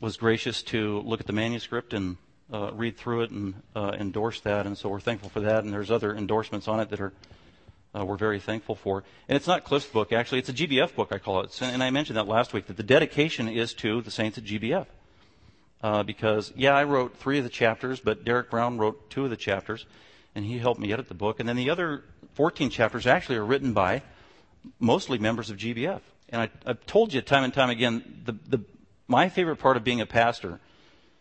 [0.00, 2.16] was gracious to look at the manuscript and
[2.52, 5.62] uh, read through it and uh, endorse that, and so we're thankful for that.
[5.62, 7.12] And there's other endorsements on it that are
[7.94, 9.04] uh, we're very thankful for.
[9.28, 11.62] And it's not Cliff's book, actually; it's a GBF book, I call it.
[11.62, 14.86] And I mentioned that last week that the dedication is to the saints at GBF.
[15.82, 19.30] Uh, because yeah, I wrote three of the chapters, but Derek Brown wrote two of
[19.30, 19.86] the chapters,
[20.34, 21.38] and he helped me edit the book.
[21.38, 24.02] And then the other 14 chapters actually are written by
[24.80, 26.00] mostly members of GBF.
[26.32, 28.64] And I, have told you time and time again, the, the,
[29.06, 30.60] my favorite part of being a pastor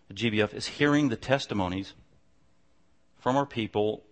[0.10, 1.94] at GBF is hearing the testimonies
[3.20, 4.04] from our people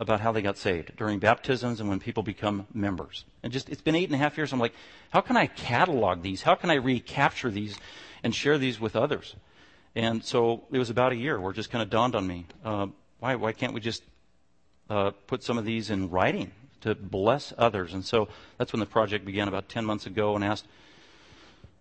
[0.00, 3.24] about how they got saved during baptisms and when people become members.
[3.42, 4.52] And just, it's been eight and a half years.
[4.52, 4.74] I'm like,
[5.10, 6.42] how can I catalog these?
[6.42, 7.78] How can I recapture these
[8.24, 9.36] and share these with others?
[9.94, 12.46] And so it was about a year where it just kind of dawned on me,
[12.64, 12.88] uh,
[13.20, 14.02] why, why can't we just
[14.90, 17.94] uh, put some of these in writing to bless others?
[17.94, 20.66] And so that's when the project began about 10 months ago and asked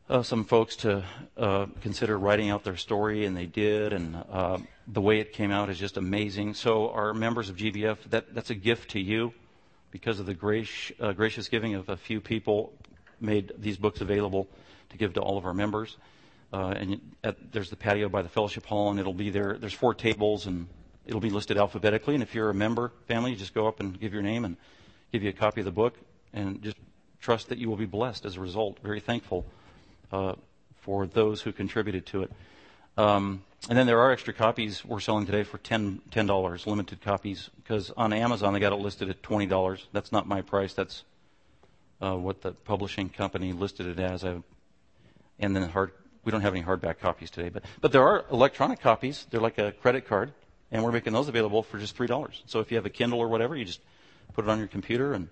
[0.10, 1.03] uh, some folks to
[1.38, 3.93] uh, consider writing out their story, and they did.
[3.93, 4.57] And uh,
[4.88, 6.53] the way it came out is just amazing.
[6.53, 9.33] So, our members of GBF, that, that's a gift to you
[9.91, 10.67] because of the
[10.99, 12.73] uh, gracious giving of a few people,
[13.19, 14.47] made these books available
[14.89, 15.97] to give to all of our members.
[16.53, 19.57] Uh, and at, there's the patio by the fellowship hall, and it'll be there.
[19.60, 20.67] There's four tables, and
[21.05, 22.13] it'll be listed alphabetically.
[22.13, 24.55] And if you're a member family, you just go up and give your name and
[25.12, 25.96] give you a copy of the book,
[26.34, 26.78] and just
[27.22, 28.80] trust that you will be blessed as a result.
[28.84, 29.46] Very thankful
[30.12, 30.34] uh,
[30.76, 32.32] for those who contributed to it.
[32.98, 37.50] Um, and then there are extra copies we're selling today for $10, $10 limited copies,
[37.58, 39.82] because on Amazon they got it listed at $20.
[39.91, 40.74] That's not my price.
[40.74, 41.04] That's
[42.02, 44.24] uh, what the publishing company listed it as.
[44.24, 44.38] I,
[45.39, 45.91] and then hard,
[46.24, 49.28] we don't have any hardback copies today, but, but there are electronic copies.
[49.30, 50.34] They're like a credit card,
[50.72, 52.32] and we're making those available for just $3.
[52.46, 53.82] So if you have a Kindle or whatever, you just
[54.38, 55.30] put it on your computer and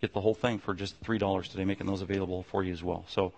[0.00, 3.04] get the whole thing for just $3 today, making those available for you as well.
[3.06, 3.34] So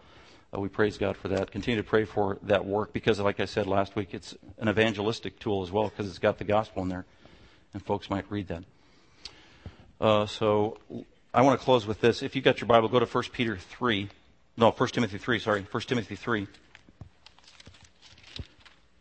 [0.55, 1.51] uh, we praise God for that.
[1.51, 5.41] Continue to pray for that work because, like I said last week, it's an evangelistic
[5.41, 7.05] tool as well because it's got the gospel in there,
[7.75, 8.63] and folks might read that.
[10.01, 10.79] Uh, so
[11.35, 12.23] I want to close with this.
[12.23, 14.09] If you've got your Bible, go to 1 Peter 3.
[14.57, 15.67] No, 1 Timothy 3, sorry.
[15.69, 16.47] 1 Timothy 3.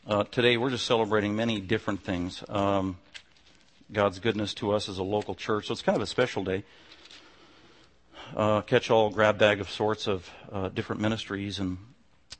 [0.08, 2.44] Uh, today we're just celebrating many different things.
[2.50, 2.98] Um,
[3.92, 5.68] God's goodness to us as a local church.
[5.68, 6.64] So it's kind of a special day
[8.36, 11.78] uh, catch-all grab bag of sorts of uh, different ministries, and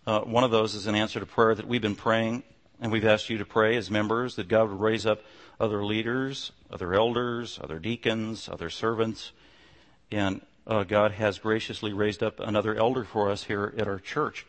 [0.06, 2.44] uh, one of those is an answer to prayer that we've been praying,
[2.82, 5.22] and we've asked you to pray as members that God would raise up
[5.60, 9.32] other leaders, other elders, other deacons, other servants,
[10.12, 14.46] and uh, God has graciously raised up another elder for us here at our church.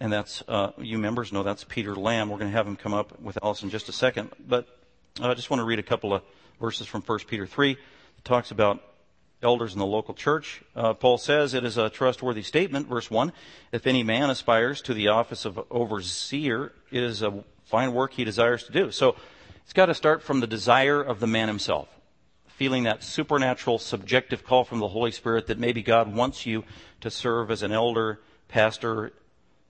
[0.00, 2.28] And that's, uh, you members know that's Peter Lamb.
[2.28, 4.30] We're going to have him come up with us in just a second.
[4.44, 4.66] But
[5.20, 6.22] I just want to read a couple of
[6.58, 7.72] verses from 1 Peter 3.
[7.72, 7.78] It
[8.24, 8.82] talks about
[9.42, 10.62] elders in the local church.
[10.74, 13.30] Uh, Paul says it is a trustworthy statement, verse 1.
[13.72, 18.24] If any man aspires to the office of overseer, it is a fine work he
[18.24, 18.90] desires to do.
[18.90, 19.16] So
[19.64, 21.88] it's got to start from the desire of the man himself,
[22.46, 26.64] feeling that supernatural, subjective call from the Holy Spirit that maybe God wants you
[27.02, 29.12] to serve as an elder, pastor,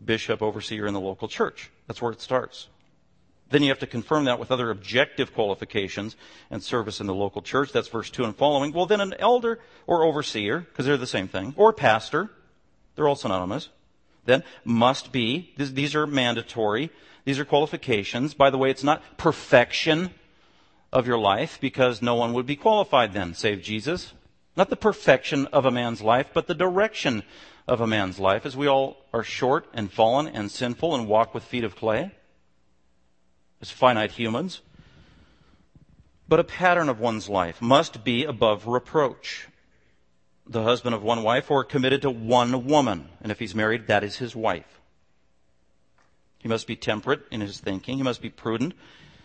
[0.05, 1.70] bishop, overseer in the local church.
[1.88, 2.68] That's where it starts.
[3.52, 6.16] Then you have to confirm that with other objective qualifications
[6.50, 7.70] and service in the local church.
[7.70, 8.72] That's verse 2 and following.
[8.72, 12.30] Well, then an elder or overseer, because they're the same thing, or pastor,
[12.94, 13.68] they're all synonymous,
[14.24, 16.90] then must be, these are mandatory,
[17.26, 18.32] these are qualifications.
[18.32, 20.14] By the way, it's not perfection
[20.90, 24.14] of your life, because no one would be qualified then, save Jesus.
[24.56, 27.22] Not the perfection of a man's life, but the direction
[27.68, 31.34] of a man's life, as we all are short and fallen and sinful and walk
[31.34, 32.12] with feet of clay
[33.62, 34.61] as finite humans.
[36.29, 39.48] But a pattern of one's life must be above reproach.
[40.46, 43.09] The husband of one wife or committed to one woman.
[43.22, 44.81] And if he's married, that is his wife.
[46.38, 47.96] He must be temperate in his thinking.
[47.96, 48.75] He must be prudent.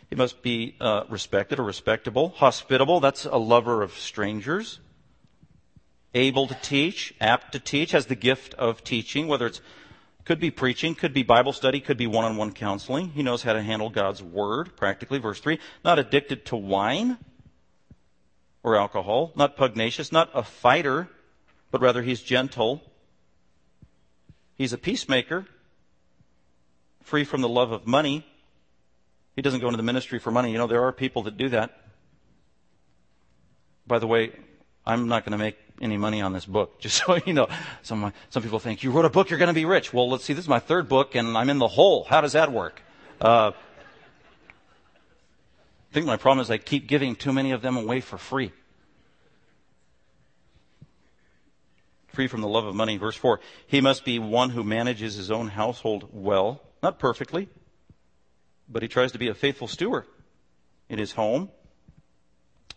[0.10, 2.30] He must be uh, respected or respectable.
[2.38, 4.80] Hospitable, that's a lover of strangers.
[6.14, 9.62] Able to teach, apt to teach, has the gift of teaching, whether it's
[10.28, 13.12] could be preaching, could be Bible study, could be one on one counseling.
[13.12, 15.20] He knows how to handle God's word, practically.
[15.20, 17.18] Verse 3 not addicted to wine
[18.62, 21.08] or alcohol, not pugnacious, not a fighter,
[21.72, 22.82] but rather he's gentle.
[24.56, 25.46] He's a peacemaker,
[27.04, 28.28] free from the love of money.
[29.34, 30.52] He doesn't go into the ministry for money.
[30.52, 31.72] You know, there are people that do that.
[33.88, 34.34] By the way,
[34.88, 37.48] I'm not going to make any money on this book, just so you know.
[37.84, 39.94] Some, some people think, you wrote a book, you're going to be rich.
[39.94, 42.06] Well, let's see, this is my third book and I'm in the hole.
[42.06, 42.82] How does that work?
[43.20, 43.52] Uh,
[45.92, 48.54] I think my problem is I keep giving too many of them away for free.
[52.08, 52.98] Free from the love of money.
[52.98, 57.50] Verse 4 He must be one who manages his own household well, not perfectly,
[58.70, 60.06] but he tries to be a faithful steward
[60.90, 61.50] in his home,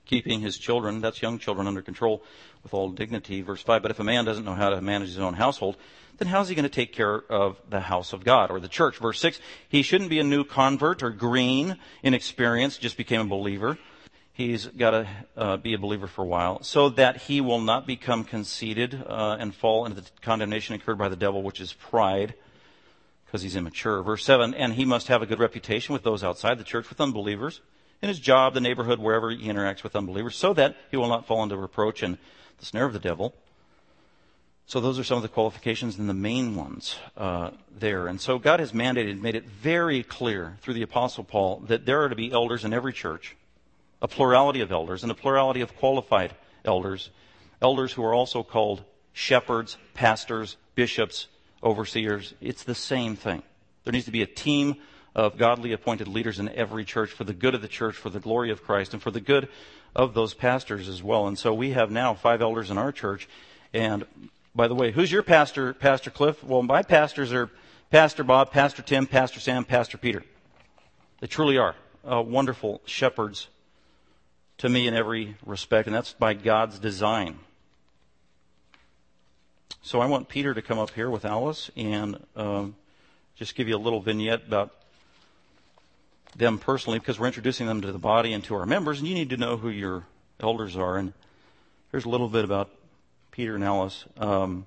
[0.05, 2.23] keeping his children, that's young children, under control
[2.63, 3.43] with all dignity.
[3.43, 5.77] Verse 5, but if a man doesn't know how to manage his own household,
[6.19, 8.99] then how's he going to take care of the house of God or the church?
[8.99, 13.25] Verse 6, he shouldn't be a new convert or green in experience, just became a
[13.25, 13.79] believer.
[14.33, 17.87] He's got to uh, be a believer for a while so that he will not
[17.87, 22.35] become conceited uh, and fall into the condemnation incurred by the devil, which is pride
[23.27, 24.03] because he's immature.
[24.03, 27.01] Verse 7, and he must have a good reputation with those outside the church, with
[27.01, 27.61] unbelievers,
[28.03, 31.27] in his job, the neighborhood, wherever he interacts with unbelievers, so that he will not
[31.27, 32.19] fall into reproach and
[32.59, 33.35] the snare of the devil.
[34.67, 38.07] So those are some of the qualifications and the main ones uh, there.
[38.07, 42.05] And so God has mandated, made it very clear through the Apostle Paul that there
[42.05, 43.37] are to be elders in every church,
[44.01, 46.35] a plurality of elders, and a plurality of qualified
[46.65, 47.11] elders,
[47.61, 51.27] elders who are also called shepherds, pastors, bishops,
[51.65, 52.35] overseers.
[52.41, 53.43] It's the same thing.
[53.83, 54.77] There needs to be a team
[55.15, 58.21] of godly appointed leaders in every church for the good of the church, for the
[58.21, 59.49] glory of Christ, and for the good
[59.95, 61.27] of those pastors as well.
[61.27, 63.29] And so we have now five elders in our church.
[63.73, 64.05] And
[64.55, 66.43] by the way, who's your pastor, Pastor Cliff?
[66.45, 67.51] Well, my pastors are
[67.91, 70.23] Pastor Bob, Pastor Tim, Pastor Sam, Pastor Peter.
[71.21, 71.75] They truly are
[72.11, 73.49] uh, wonderful shepherds
[74.59, 77.39] to me in every respect, and that's by God's design.
[79.83, 82.77] So I want Peter to come up here with Alice and um,
[83.37, 84.75] just give you a little vignette about
[86.37, 89.15] them personally because we're introducing them to the body and to our members, and you
[89.15, 90.07] need to know who your
[90.39, 90.97] elders are.
[90.97, 91.13] And
[91.91, 92.71] here's a little bit about
[93.31, 94.05] Peter and Alice.
[94.17, 94.67] Um,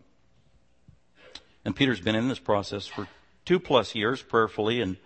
[1.65, 3.07] and Peter's been in this process for
[3.45, 4.97] two plus years prayerfully, and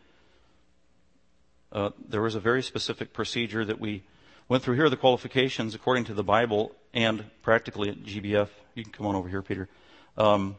[1.72, 4.04] uh, there was a very specific procedure that we
[4.48, 4.76] went through.
[4.76, 8.50] Here are the qualifications according to the Bible and practically at GBF.
[8.74, 9.68] You can come on over here, Peter.
[10.18, 10.56] Um,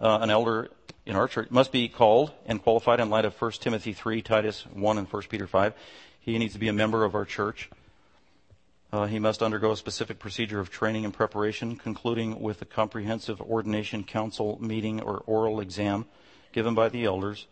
[0.00, 0.70] uh, an elder
[1.06, 4.66] in our church must be called and qualified in light of 1 Timothy 3, Titus
[4.72, 5.74] 1, and 1 Peter 5.
[6.20, 7.68] He needs to be a member of our church.
[8.92, 13.40] Uh, he must undergo a specific procedure of training and preparation, concluding with a comprehensive
[13.40, 16.06] ordination council meeting or oral exam
[16.52, 17.46] given by the elders,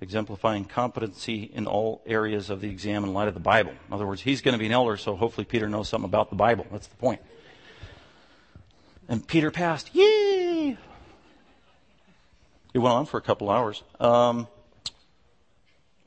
[0.00, 3.72] exemplifying competency in all areas of the exam in light of the Bible.
[3.88, 6.28] In other words, he's going to be an elder, so hopefully Peter knows something about
[6.28, 6.66] the Bible.
[6.70, 7.22] That's the point.
[9.08, 9.88] And Peter passed.
[12.76, 13.82] It went on for a couple hours.
[13.98, 14.48] Um,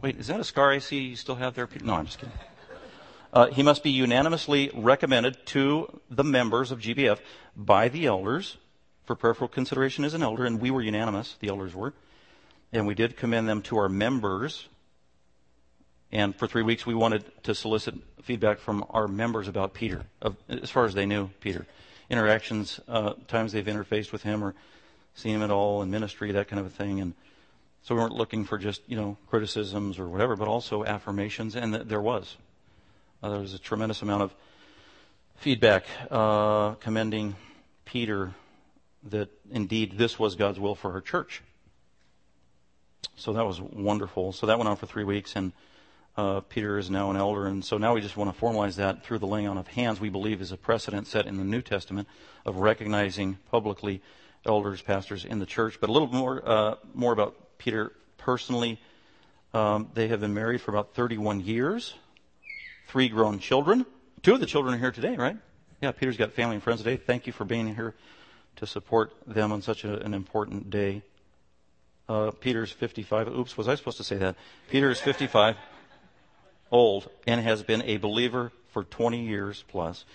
[0.03, 1.67] wait, is that a scar I see you still have there?
[1.81, 2.35] No, I'm just kidding.
[3.33, 7.17] Uh, he must be unanimously recommended to the members of GBF
[7.55, 8.57] by the elders
[9.05, 11.91] for prayerful consideration as an elder, and we were unanimous, the elders were.
[12.71, 14.67] And we did commend them to our members.
[16.11, 20.35] And for three weeks, we wanted to solicit feedback from our members about Peter, of,
[20.47, 21.65] as far as they knew Peter.
[22.11, 24.53] Interactions, uh, times they've interfaced with him, or
[25.15, 26.99] seen him at all in ministry, that kind of a thing.
[27.01, 27.13] And
[27.81, 31.73] so we weren't looking for just, you know, criticisms or whatever, but also affirmations, and
[31.73, 32.37] th- there was.
[33.21, 34.33] Uh, there was a tremendous amount of
[35.35, 37.35] feedback uh, commending
[37.85, 38.33] Peter
[39.03, 41.41] that indeed this was God's will for her church.
[43.15, 44.31] So that was wonderful.
[44.31, 45.53] So that went on for three weeks, and
[46.17, 49.03] uh, Peter is now an elder, and so now we just want to formalize that
[49.03, 50.01] through the laying on of hands.
[50.01, 52.07] We believe is a precedent set in the New Testament
[52.45, 54.01] of recognizing publicly
[54.49, 55.79] elders, pastors in the church.
[55.79, 58.81] But a little more, uh, more about Peter personally.
[59.53, 61.93] Um, they have been married for about 31 years,
[62.87, 63.85] three grown children.
[64.21, 65.37] Two of the children are here today, right?
[65.81, 66.97] Yeah, Peter's got family and friends today.
[66.97, 67.95] Thank you for being here
[68.57, 71.03] to support them on such a, an important day.
[72.09, 73.27] Uh, Peter's 55.
[73.29, 74.35] Oops, was I supposed to say that?
[74.69, 75.55] Peter is 55,
[76.71, 80.05] old, and has been a believer for 20 years plus.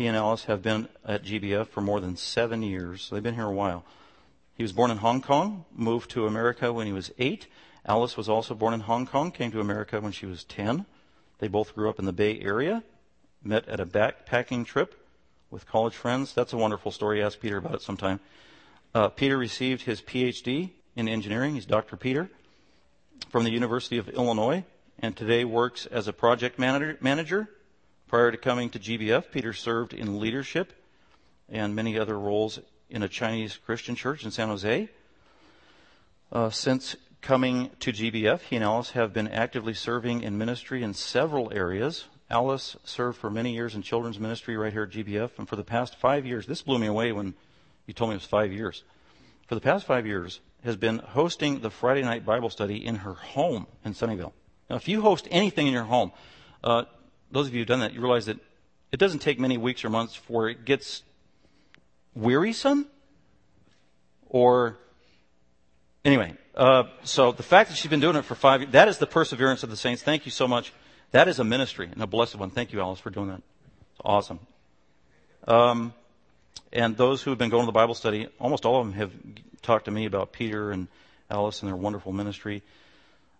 [0.00, 3.02] He and Alice have been at GBF for more than seven years.
[3.02, 3.84] So they've been here a while.
[4.54, 7.48] He was born in Hong Kong, moved to America when he was eight.
[7.84, 10.86] Alice was also born in Hong Kong, came to America when she was 10.
[11.38, 12.82] They both grew up in the Bay Area,
[13.44, 15.06] met at a backpacking trip
[15.50, 16.32] with college friends.
[16.32, 17.22] That's a wonderful story.
[17.22, 18.20] Ask Peter about it sometime.
[18.94, 21.56] Uh, Peter received his PhD in engineering.
[21.56, 21.98] He's Dr.
[21.98, 22.30] Peter
[23.28, 24.64] from the University of Illinois
[24.98, 27.50] and today works as a project manager, manager
[28.10, 30.72] Prior to coming to GBF, Peter served in leadership
[31.48, 32.58] and many other roles
[32.88, 34.88] in a Chinese Christian church in San Jose.
[36.32, 40.92] Uh, since coming to GBF, he and Alice have been actively serving in ministry in
[40.92, 42.06] several areas.
[42.28, 45.62] Alice served for many years in children's ministry right here at GBF, and for the
[45.62, 47.34] past five years, this blew me away when
[47.86, 48.82] you told me it was five years.
[49.46, 53.14] For the past five years, has been hosting the Friday night Bible study in her
[53.14, 54.32] home in Sunnyvale.
[54.68, 56.10] Now, if you host anything in your home,
[56.64, 56.86] uh,
[57.30, 58.38] those of you who've done that, you realize that
[58.92, 61.02] it doesn't take many weeks or months before it gets
[62.14, 62.86] wearisome
[64.28, 64.76] or
[66.04, 68.98] anyway Uh, so the fact that she's been doing it for five years, that is
[68.98, 70.02] the perseverance of the saints.
[70.02, 70.72] Thank you so much.
[71.12, 72.50] That is a ministry and a blessed one.
[72.50, 73.42] Thank you, Alice, for doing that.
[73.92, 74.40] It's awesome.
[75.46, 75.94] Um,
[76.72, 79.12] and those who have been going to the Bible study, almost all of them have
[79.62, 80.88] talked to me about Peter and
[81.30, 82.62] Alice and their wonderful ministry.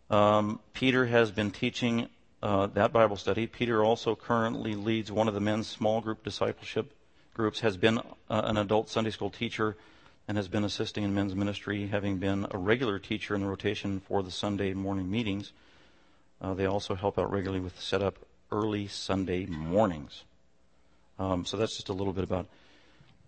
[0.09, 2.09] Um, Peter has been teaching
[2.43, 3.47] uh, that Bible study.
[3.47, 6.93] Peter also currently leads one of the men's small group discipleship
[7.34, 9.76] groups, has been uh, an adult Sunday school teacher,
[10.26, 14.01] and has been assisting in men's ministry, having been a regular teacher in the rotation
[14.01, 15.53] for the Sunday morning meetings.
[16.41, 18.18] Uh, they also help out regularly with the setup
[18.53, 20.24] early Sunday mornings.
[21.18, 22.47] Um, so that's just a little bit about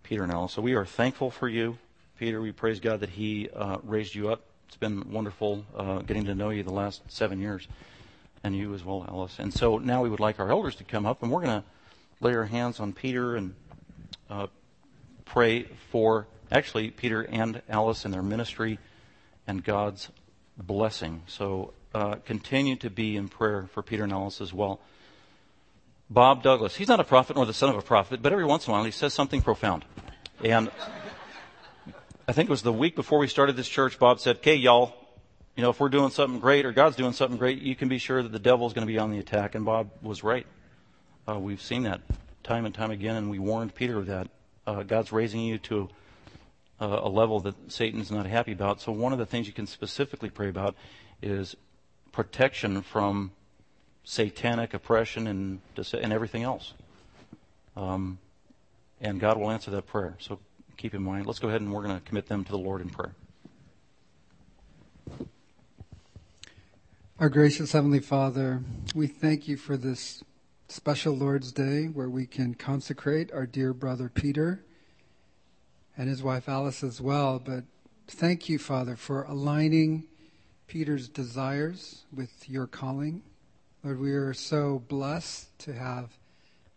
[0.01, 0.53] Peter and Alice.
[0.53, 1.77] So we are thankful for you,
[2.17, 2.41] Peter.
[2.41, 4.41] We praise God that He uh, raised you up.
[4.67, 7.67] It's been wonderful uh, getting to know you the last seven years,
[8.43, 9.39] and you as well, Alice.
[9.39, 11.63] And so now we would like our elders to come up, and we're going to
[12.19, 13.55] lay our hands on Peter and
[14.29, 14.47] uh,
[15.25, 18.79] pray for actually Peter and Alice and their ministry
[19.47, 20.09] and God's
[20.57, 21.23] blessing.
[21.27, 24.79] So uh, continue to be in prayer for Peter and Alice as well.
[26.09, 26.75] Bob Douglas.
[26.75, 28.73] He's not a prophet nor the son of a prophet, but every once in a
[28.73, 29.83] while he says something profound.
[30.43, 30.69] And
[32.27, 34.93] I think it was the week before we started this church, Bob said, okay, y'all,
[35.55, 37.99] you know, if we're doing something great or God's doing something great, you can be
[37.99, 39.55] sure that the devil's going to be on the attack.
[39.55, 40.47] And Bob was right.
[41.27, 42.01] Uh, we've seen that
[42.43, 44.29] time and time again, and we warned Peter of that.
[44.65, 45.89] Uh, God's raising you to
[46.81, 48.81] uh, a level that Satan's not happy about.
[48.81, 50.75] So one of the things you can specifically pray about
[51.21, 51.55] is
[52.11, 53.31] protection from
[54.03, 56.73] satanic oppression and, and everything else.
[57.77, 58.17] Um,
[58.99, 60.15] and God will answer that prayer.
[60.19, 60.39] So
[60.77, 61.25] keep in mind.
[61.25, 63.13] Let's go ahead and we're going to commit them to the Lord in prayer.
[67.19, 68.63] Our gracious Heavenly Father,
[68.95, 70.23] we thank you for this
[70.67, 74.63] special Lord's Day where we can consecrate our dear brother Peter
[75.95, 77.37] and his wife Alice as well.
[77.37, 77.65] But
[78.07, 80.05] thank you, Father, for aligning
[80.65, 83.21] Peter's desires with your calling.
[83.83, 86.17] Lord, we are so blessed to have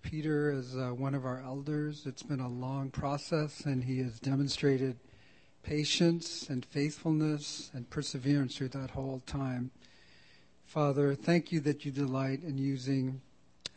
[0.02, 2.02] Peter as uh, one of our elders.
[2.04, 4.98] It's been a long process, and he has demonstrated
[5.62, 9.70] patience and faithfulness and perseverance through that whole time.
[10.76, 13.22] Father, thank you that you delight in using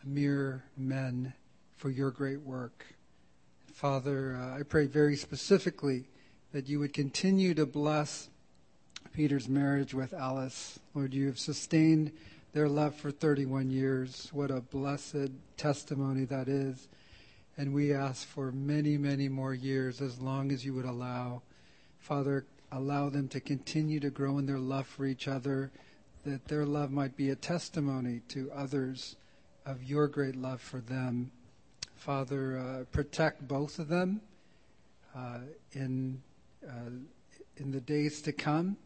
[0.03, 1.31] mere men
[1.77, 2.85] for your great work.
[3.71, 6.09] Father, uh, I pray very specifically
[6.51, 8.27] that you would continue to bless
[9.13, 10.77] Peter's marriage with Alice.
[10.93, 12.11] Lord, you have sustained
[12.51, 14.29] their love for 31 years.
[14.33, 16.89] What a blessed testimony that is.
[17.55, 21.43] And we ask for many, many more years as long as you would allow.
[21.97, 22.43] Father,
[22.73, 25.71] allow them to continue to grow in their love for each other,
[26.25, 29.15] that their love might be a testimony to others
[29.65, 31.31] of your great love for them.
[31.95, 34.21] Father, uh, protect both of them
[35.15, 35.39] uh,
[35.73, 36.21] in,
[36.67, 36.89] uh,
[37.57, 38.77] in the days to come.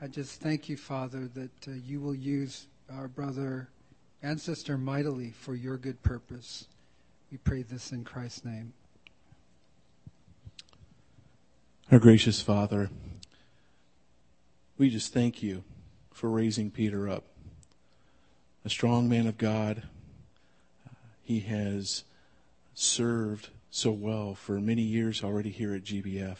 [0.00, 3.68] I just thank you, Father, that uh, you will use our brother
[4.22, 6.66] and sister mightily for your good purpose.
[7.30, 8.72] We pray this in Christ's name.
[11.90, 12.90] Our gracious Father,
[14.76, 15.62] we just thank you
[16.16, 17.24] for raising Peter up.
[18.64, 19.82] A strong man of God.
[21.22, 22.04] He has
[22.74, 26.36] served so well for many years already here at GBF.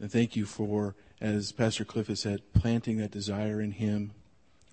[0.00, 4.12] And thank you for, as Pastor Cliff has said, planting that desire in him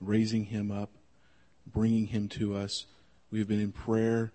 [0.02, 0.90] raising him up,
[1.66, 2.86] bringing him to us.
[3.32, 4.32] We've been in prayer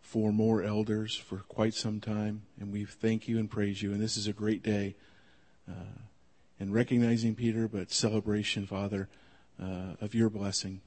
[0.00, 3.92] for more elders for quite some time, and we thank you and praise you.
[3.92, 4.94] And this is a great day,
[5.68, 6.00] uh,
[6.64, 9.06] and recognizing Peter, but celebration, Father,
[9.62, 10.80] uh, of your blessing.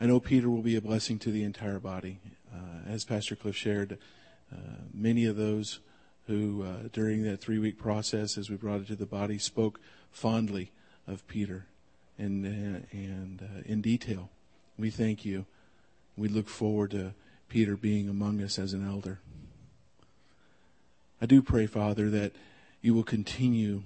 [0.00, 2.18] I know Peter will be a blessing to the entire body.
[2.50, 3.98] Uh, as Pastor Cliff shared,
[4.50, 4.56] uh,
[4.94, 5.80] many of those
[6.28, 9.80] who, uh, during that three week process, as we brought it to the body, spoke
[10.10, 10.72] fondly
[11.06, 11.66] of Peter
[12.16, 14.30] and uh, and uh, in detail.
[14.78, 15.44] We thank you.
[16.16, 17.12] We look forward to
[17.50, 19.20] Peter being among us as an elder.
[21.20, 22.32] I do pray, Father, that
[22.80, 23.82] you will continue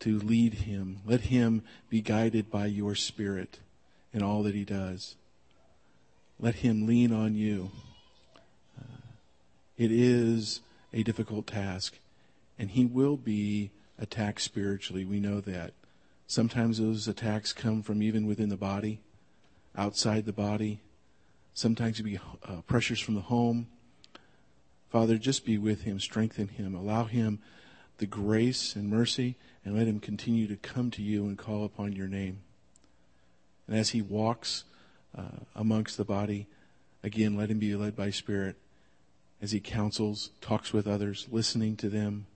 [0.00, 1.00] to lead him.
[1.06, 3.60] Let him be guided by your Spirit
[4.12, 5.16] in all that he does.
[6.38, 7.70] Let him lean on you.
[8.78, 8.84] Uh,
[9.76, 10.60] it is
[10.92, 11.98] a difficult task,
[12.58, 15.04] and he will be attacked spiritually.
[15.04, 15.74] We know that.
[16.26, 19.00] Sometimes those attacks come from even within the body,
[19.76, 20.80] outside the body.
[21.54, 23.66] Sometimes it be uh, pressures from the home.
[24.88, 27.40] Father, just be with him, strengthen him, allow him
[28.00, 31.92] the grace and mercy, and let him continue to come to you and call upon
[31.92, 32.40] your name.
[33.68, 34.64] And as he walks
[35.16, 36.46] uh, amongst the body,
[37.04, 38.56] again, let him be led by Spirit
[39.42, 42.26] as he counsels, talks with others, listening to them,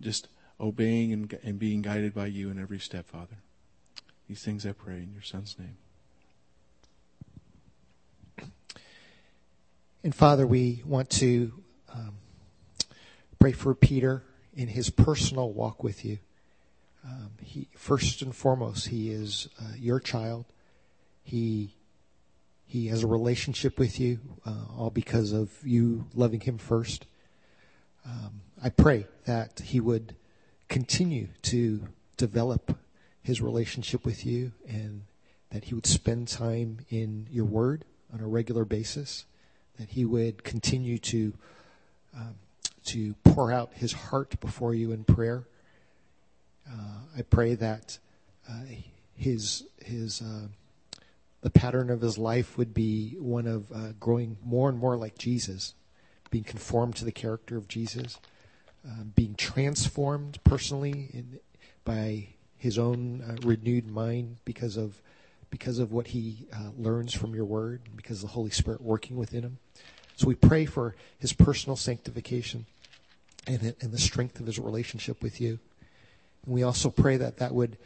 [0.00, 0.28] just
[0.60, 3.38] obeying and, and being guided by you in every step, Father.
[4.28, 5.76] These things I pray in your Son's name.
[10.04, 11.52] And Father, we want to
[11.92, 12.14] um,
[13.40, 14.22] pray for Peter
[14.54, 16.18] in his personal walk with you.
[17.04, 20.44] Um, he first and foremost, he is uh, your child.
[21.22, 21.74] He
[22.66, 27.06] he has a relationship with you, uh, all because of you loving him first.
[28.04, 30.14] Um, I pray that he would
[30.68, 32.78] continue to develop
[33.22, 35.02] his relationship with you, and
[35.50, 39.24] that he would spend time in your Word on a regular basis.
[39.78, 41.32] That he would continue to
[42.14, 42.34] um,
[42.86, 45.44] to pour out his heart before you in prayer
[46.70, 47.98] uh, I pray that
[48.48, 48.62] uh,
[49.16, 50.48] his his uh,
[51.40, 55.18] the pattern of his life would be one of uh, growing more and more like
[55.18, 55.74] Jesus,
[56.30, 58.18] being conformed to the character of Jesus,
[58.86, 61.40] uh, being transformed personally in,
[61.84, 65.00] by his own uh, renewed mind because of
[65.48, 66.46] because of what he
[66.78, 69.58] learns from your word, because of the Holy Spirit working within him.
[70.20, 72.66] So we pray for his personal sanctification
[73.46, 75.58] and, and the strength of his relationship with you.
[76.44, 77.78] And we also pray that that would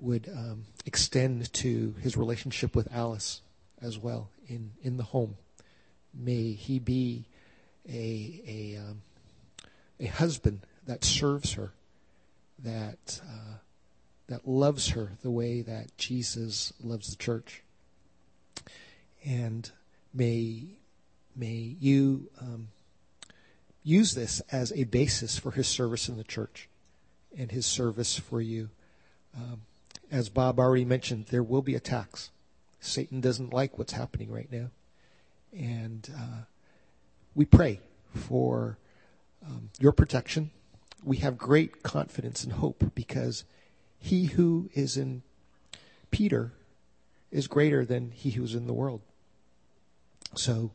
[0.00, 3.42] would um, extend to his relationship with Alice
[3.82, 5.36] as well in, in the home.
[6.14, 7.26] May he be
[7.86, 9.02] a a um,
[10.00, 11.72] a husband that serves her,
[12.64, 13.58] that uh,
[14.28, 17.62] that loves her the way that Jesus loves the church.
[19.22, 19.70] And
[20.14, 20.77] may
[21.38, 22.68] may you um,
[23.82, 26.68] use this as a basis for his service in the church
[27.36, 28.70] and his service for you.
[29.36, 29.62] Um,
[30.10, 32.30] as Bob already mentioned, there will be attacks.
[32.80, 34.70] Satan doesn't like what's happening right now.
[35.56, 36.42] And uh,
[37.34, 37.80] we pray
[38.14, 38.78] for
[39.46, 40.50] um, your protection.
[41.04, 43.44] We have great confidence and hope because
[43.98, 45.22] he who is in
[46.10, 46.52] Peter
[47.30, 49.02] is greater than he who is in the world.
[50.34, 50.72] So,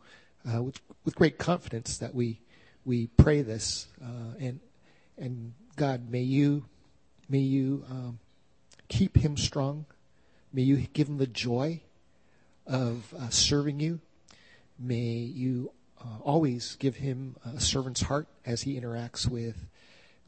[0.52, 2.40] uh, with, with, great confidence that we
[2.86, 4.60] we pray this uh, and
[5.18, 6.66] and God, may you,
[7.30, 8.20] may you um,
[8.88, 9.86] keep him strong.
[10.52, 11.82] May you give him the joy
[12.68, 14.00] of uh, serving you.
[14.78, 19.68] May you uh, always give him a servant's heart as he interacts with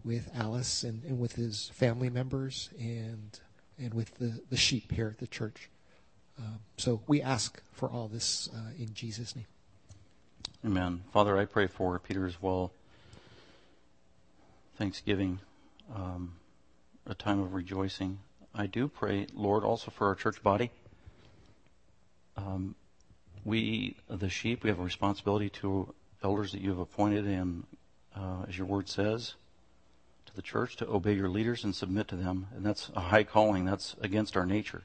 [0.04, 3.40] with Alice and, and with his family members and
[3.80, 5.70] and with the, the sheep here at the church.
[6.38, 9.48] Um, so we ask for all this uh, in Jesus' name.
[10.66, 11.04] Amen.
[11.14, 12.72] Father, I pray for Peter as well.
[14.78, 15.40] Thanksgiving,
[15.94, 16.34] um,
[17.06, 18.20] a time of rejoicing.
[18.54, 20.72] I do pray, Lord, also for our church body.
[22.36, 22.76] Um,
[23.44, 25.94] we, the sheep, we have a responsibility to
[26.24, 27.66] elders that you have appointed, and
[28.16, 29.36] uh, as your word says,
[30.26, 32.48] to the church to obey your leaders and submit to them.
[32.56, 33.66] And that's a high calling.
[33.66, 34.84] That's against our nature.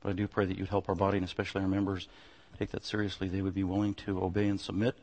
[0.00, 2.08] But I do pray that you'd help our body, and especially our members,
[2.58, 3.28] take that seriously.
[3.28, 4.96] They would be willing to obey and submit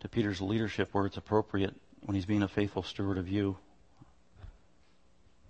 [0.00, 3.56] to Peter's leadership where it's appropriate when he's being a faithful steward of you.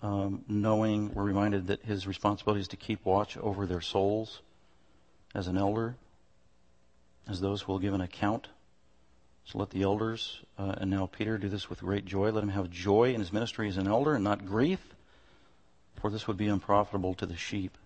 [0.03, 4.41] Um, knowing, we're reminded that his responsibility is to keep watch over their souls
[5.35, 5.95] as an elder,
[7.29, 8.49] as those who will give an account.
[9.45, 12.31] So let the elders, uh, and now Peter, do this with great joy.
[12.31, 14.81] Let him have joy in his ministry as an elder and not grief,
[16.01, 17.77] for this would be unprofitable to the sheep.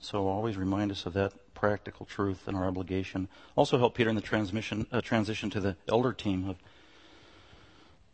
[0.00, 3.28] So always remind us of that practical truth and our obligation.
[3.56, 6.56] Also help Peter in the transmission, uh, transition to the elder team of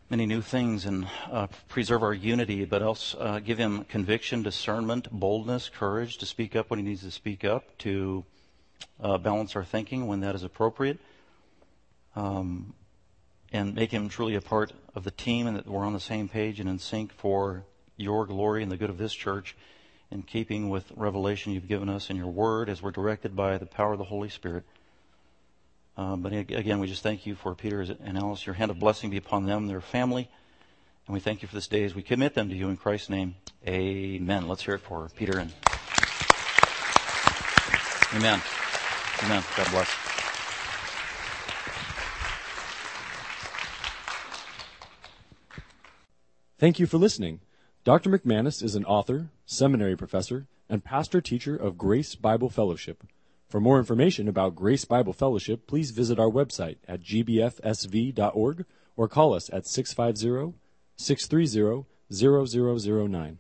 [0.09, 5.11] many new things and uh, preserve our unity, but else uh, give him conviction, discernment,
[5.11, 8.24] boldness, courage to speak up when he needs to speak up, to
[9.01, 10.99] uh, balance our thinking when that is appropriate,
[12.14, 12.74] um,
[13.53, 16.29] and make him truly a part of the team and that we're on the same
[16.29, 17.64] page and in sync for
[17.97, 19.57] your glory and the good of this church,
[20.11, 23.66] in keeping with revelation you've given us in your word as we're directed by the
[23.66, 24.64] power of the Holy Spirit.
[25.96, 28.46] Uh, but again, we just thank you for Peter and Alice.
[28.46, 30.28] Your hand of blessing be upon them, their family.
[31.07, 33.11] And we thank you for this day as we commit them to you in Christ's
[33.11, 33.36] name.
[33.66, 34.48] Amen.
[34.48, 35.52] Let's hear it for Peter and.
[38.14, 38.40] Amen.
[39.24, 39.42] Amen.
[39.57, 39.88] God bless.
[46.59, 47.40] Thank you for listening.
[47.84, 48.11] Dr.
[48.11, 53.05] McManus is an author, seminary professor, and pastor teacher of Grace Bible Fellowship.
[53.49, 58.64] For more information about Grace Bible Fellowship, please visit our website at gbfsv.org
[58.97, 60.59] or call us at 650
[60.97, 63.38] 630 0009.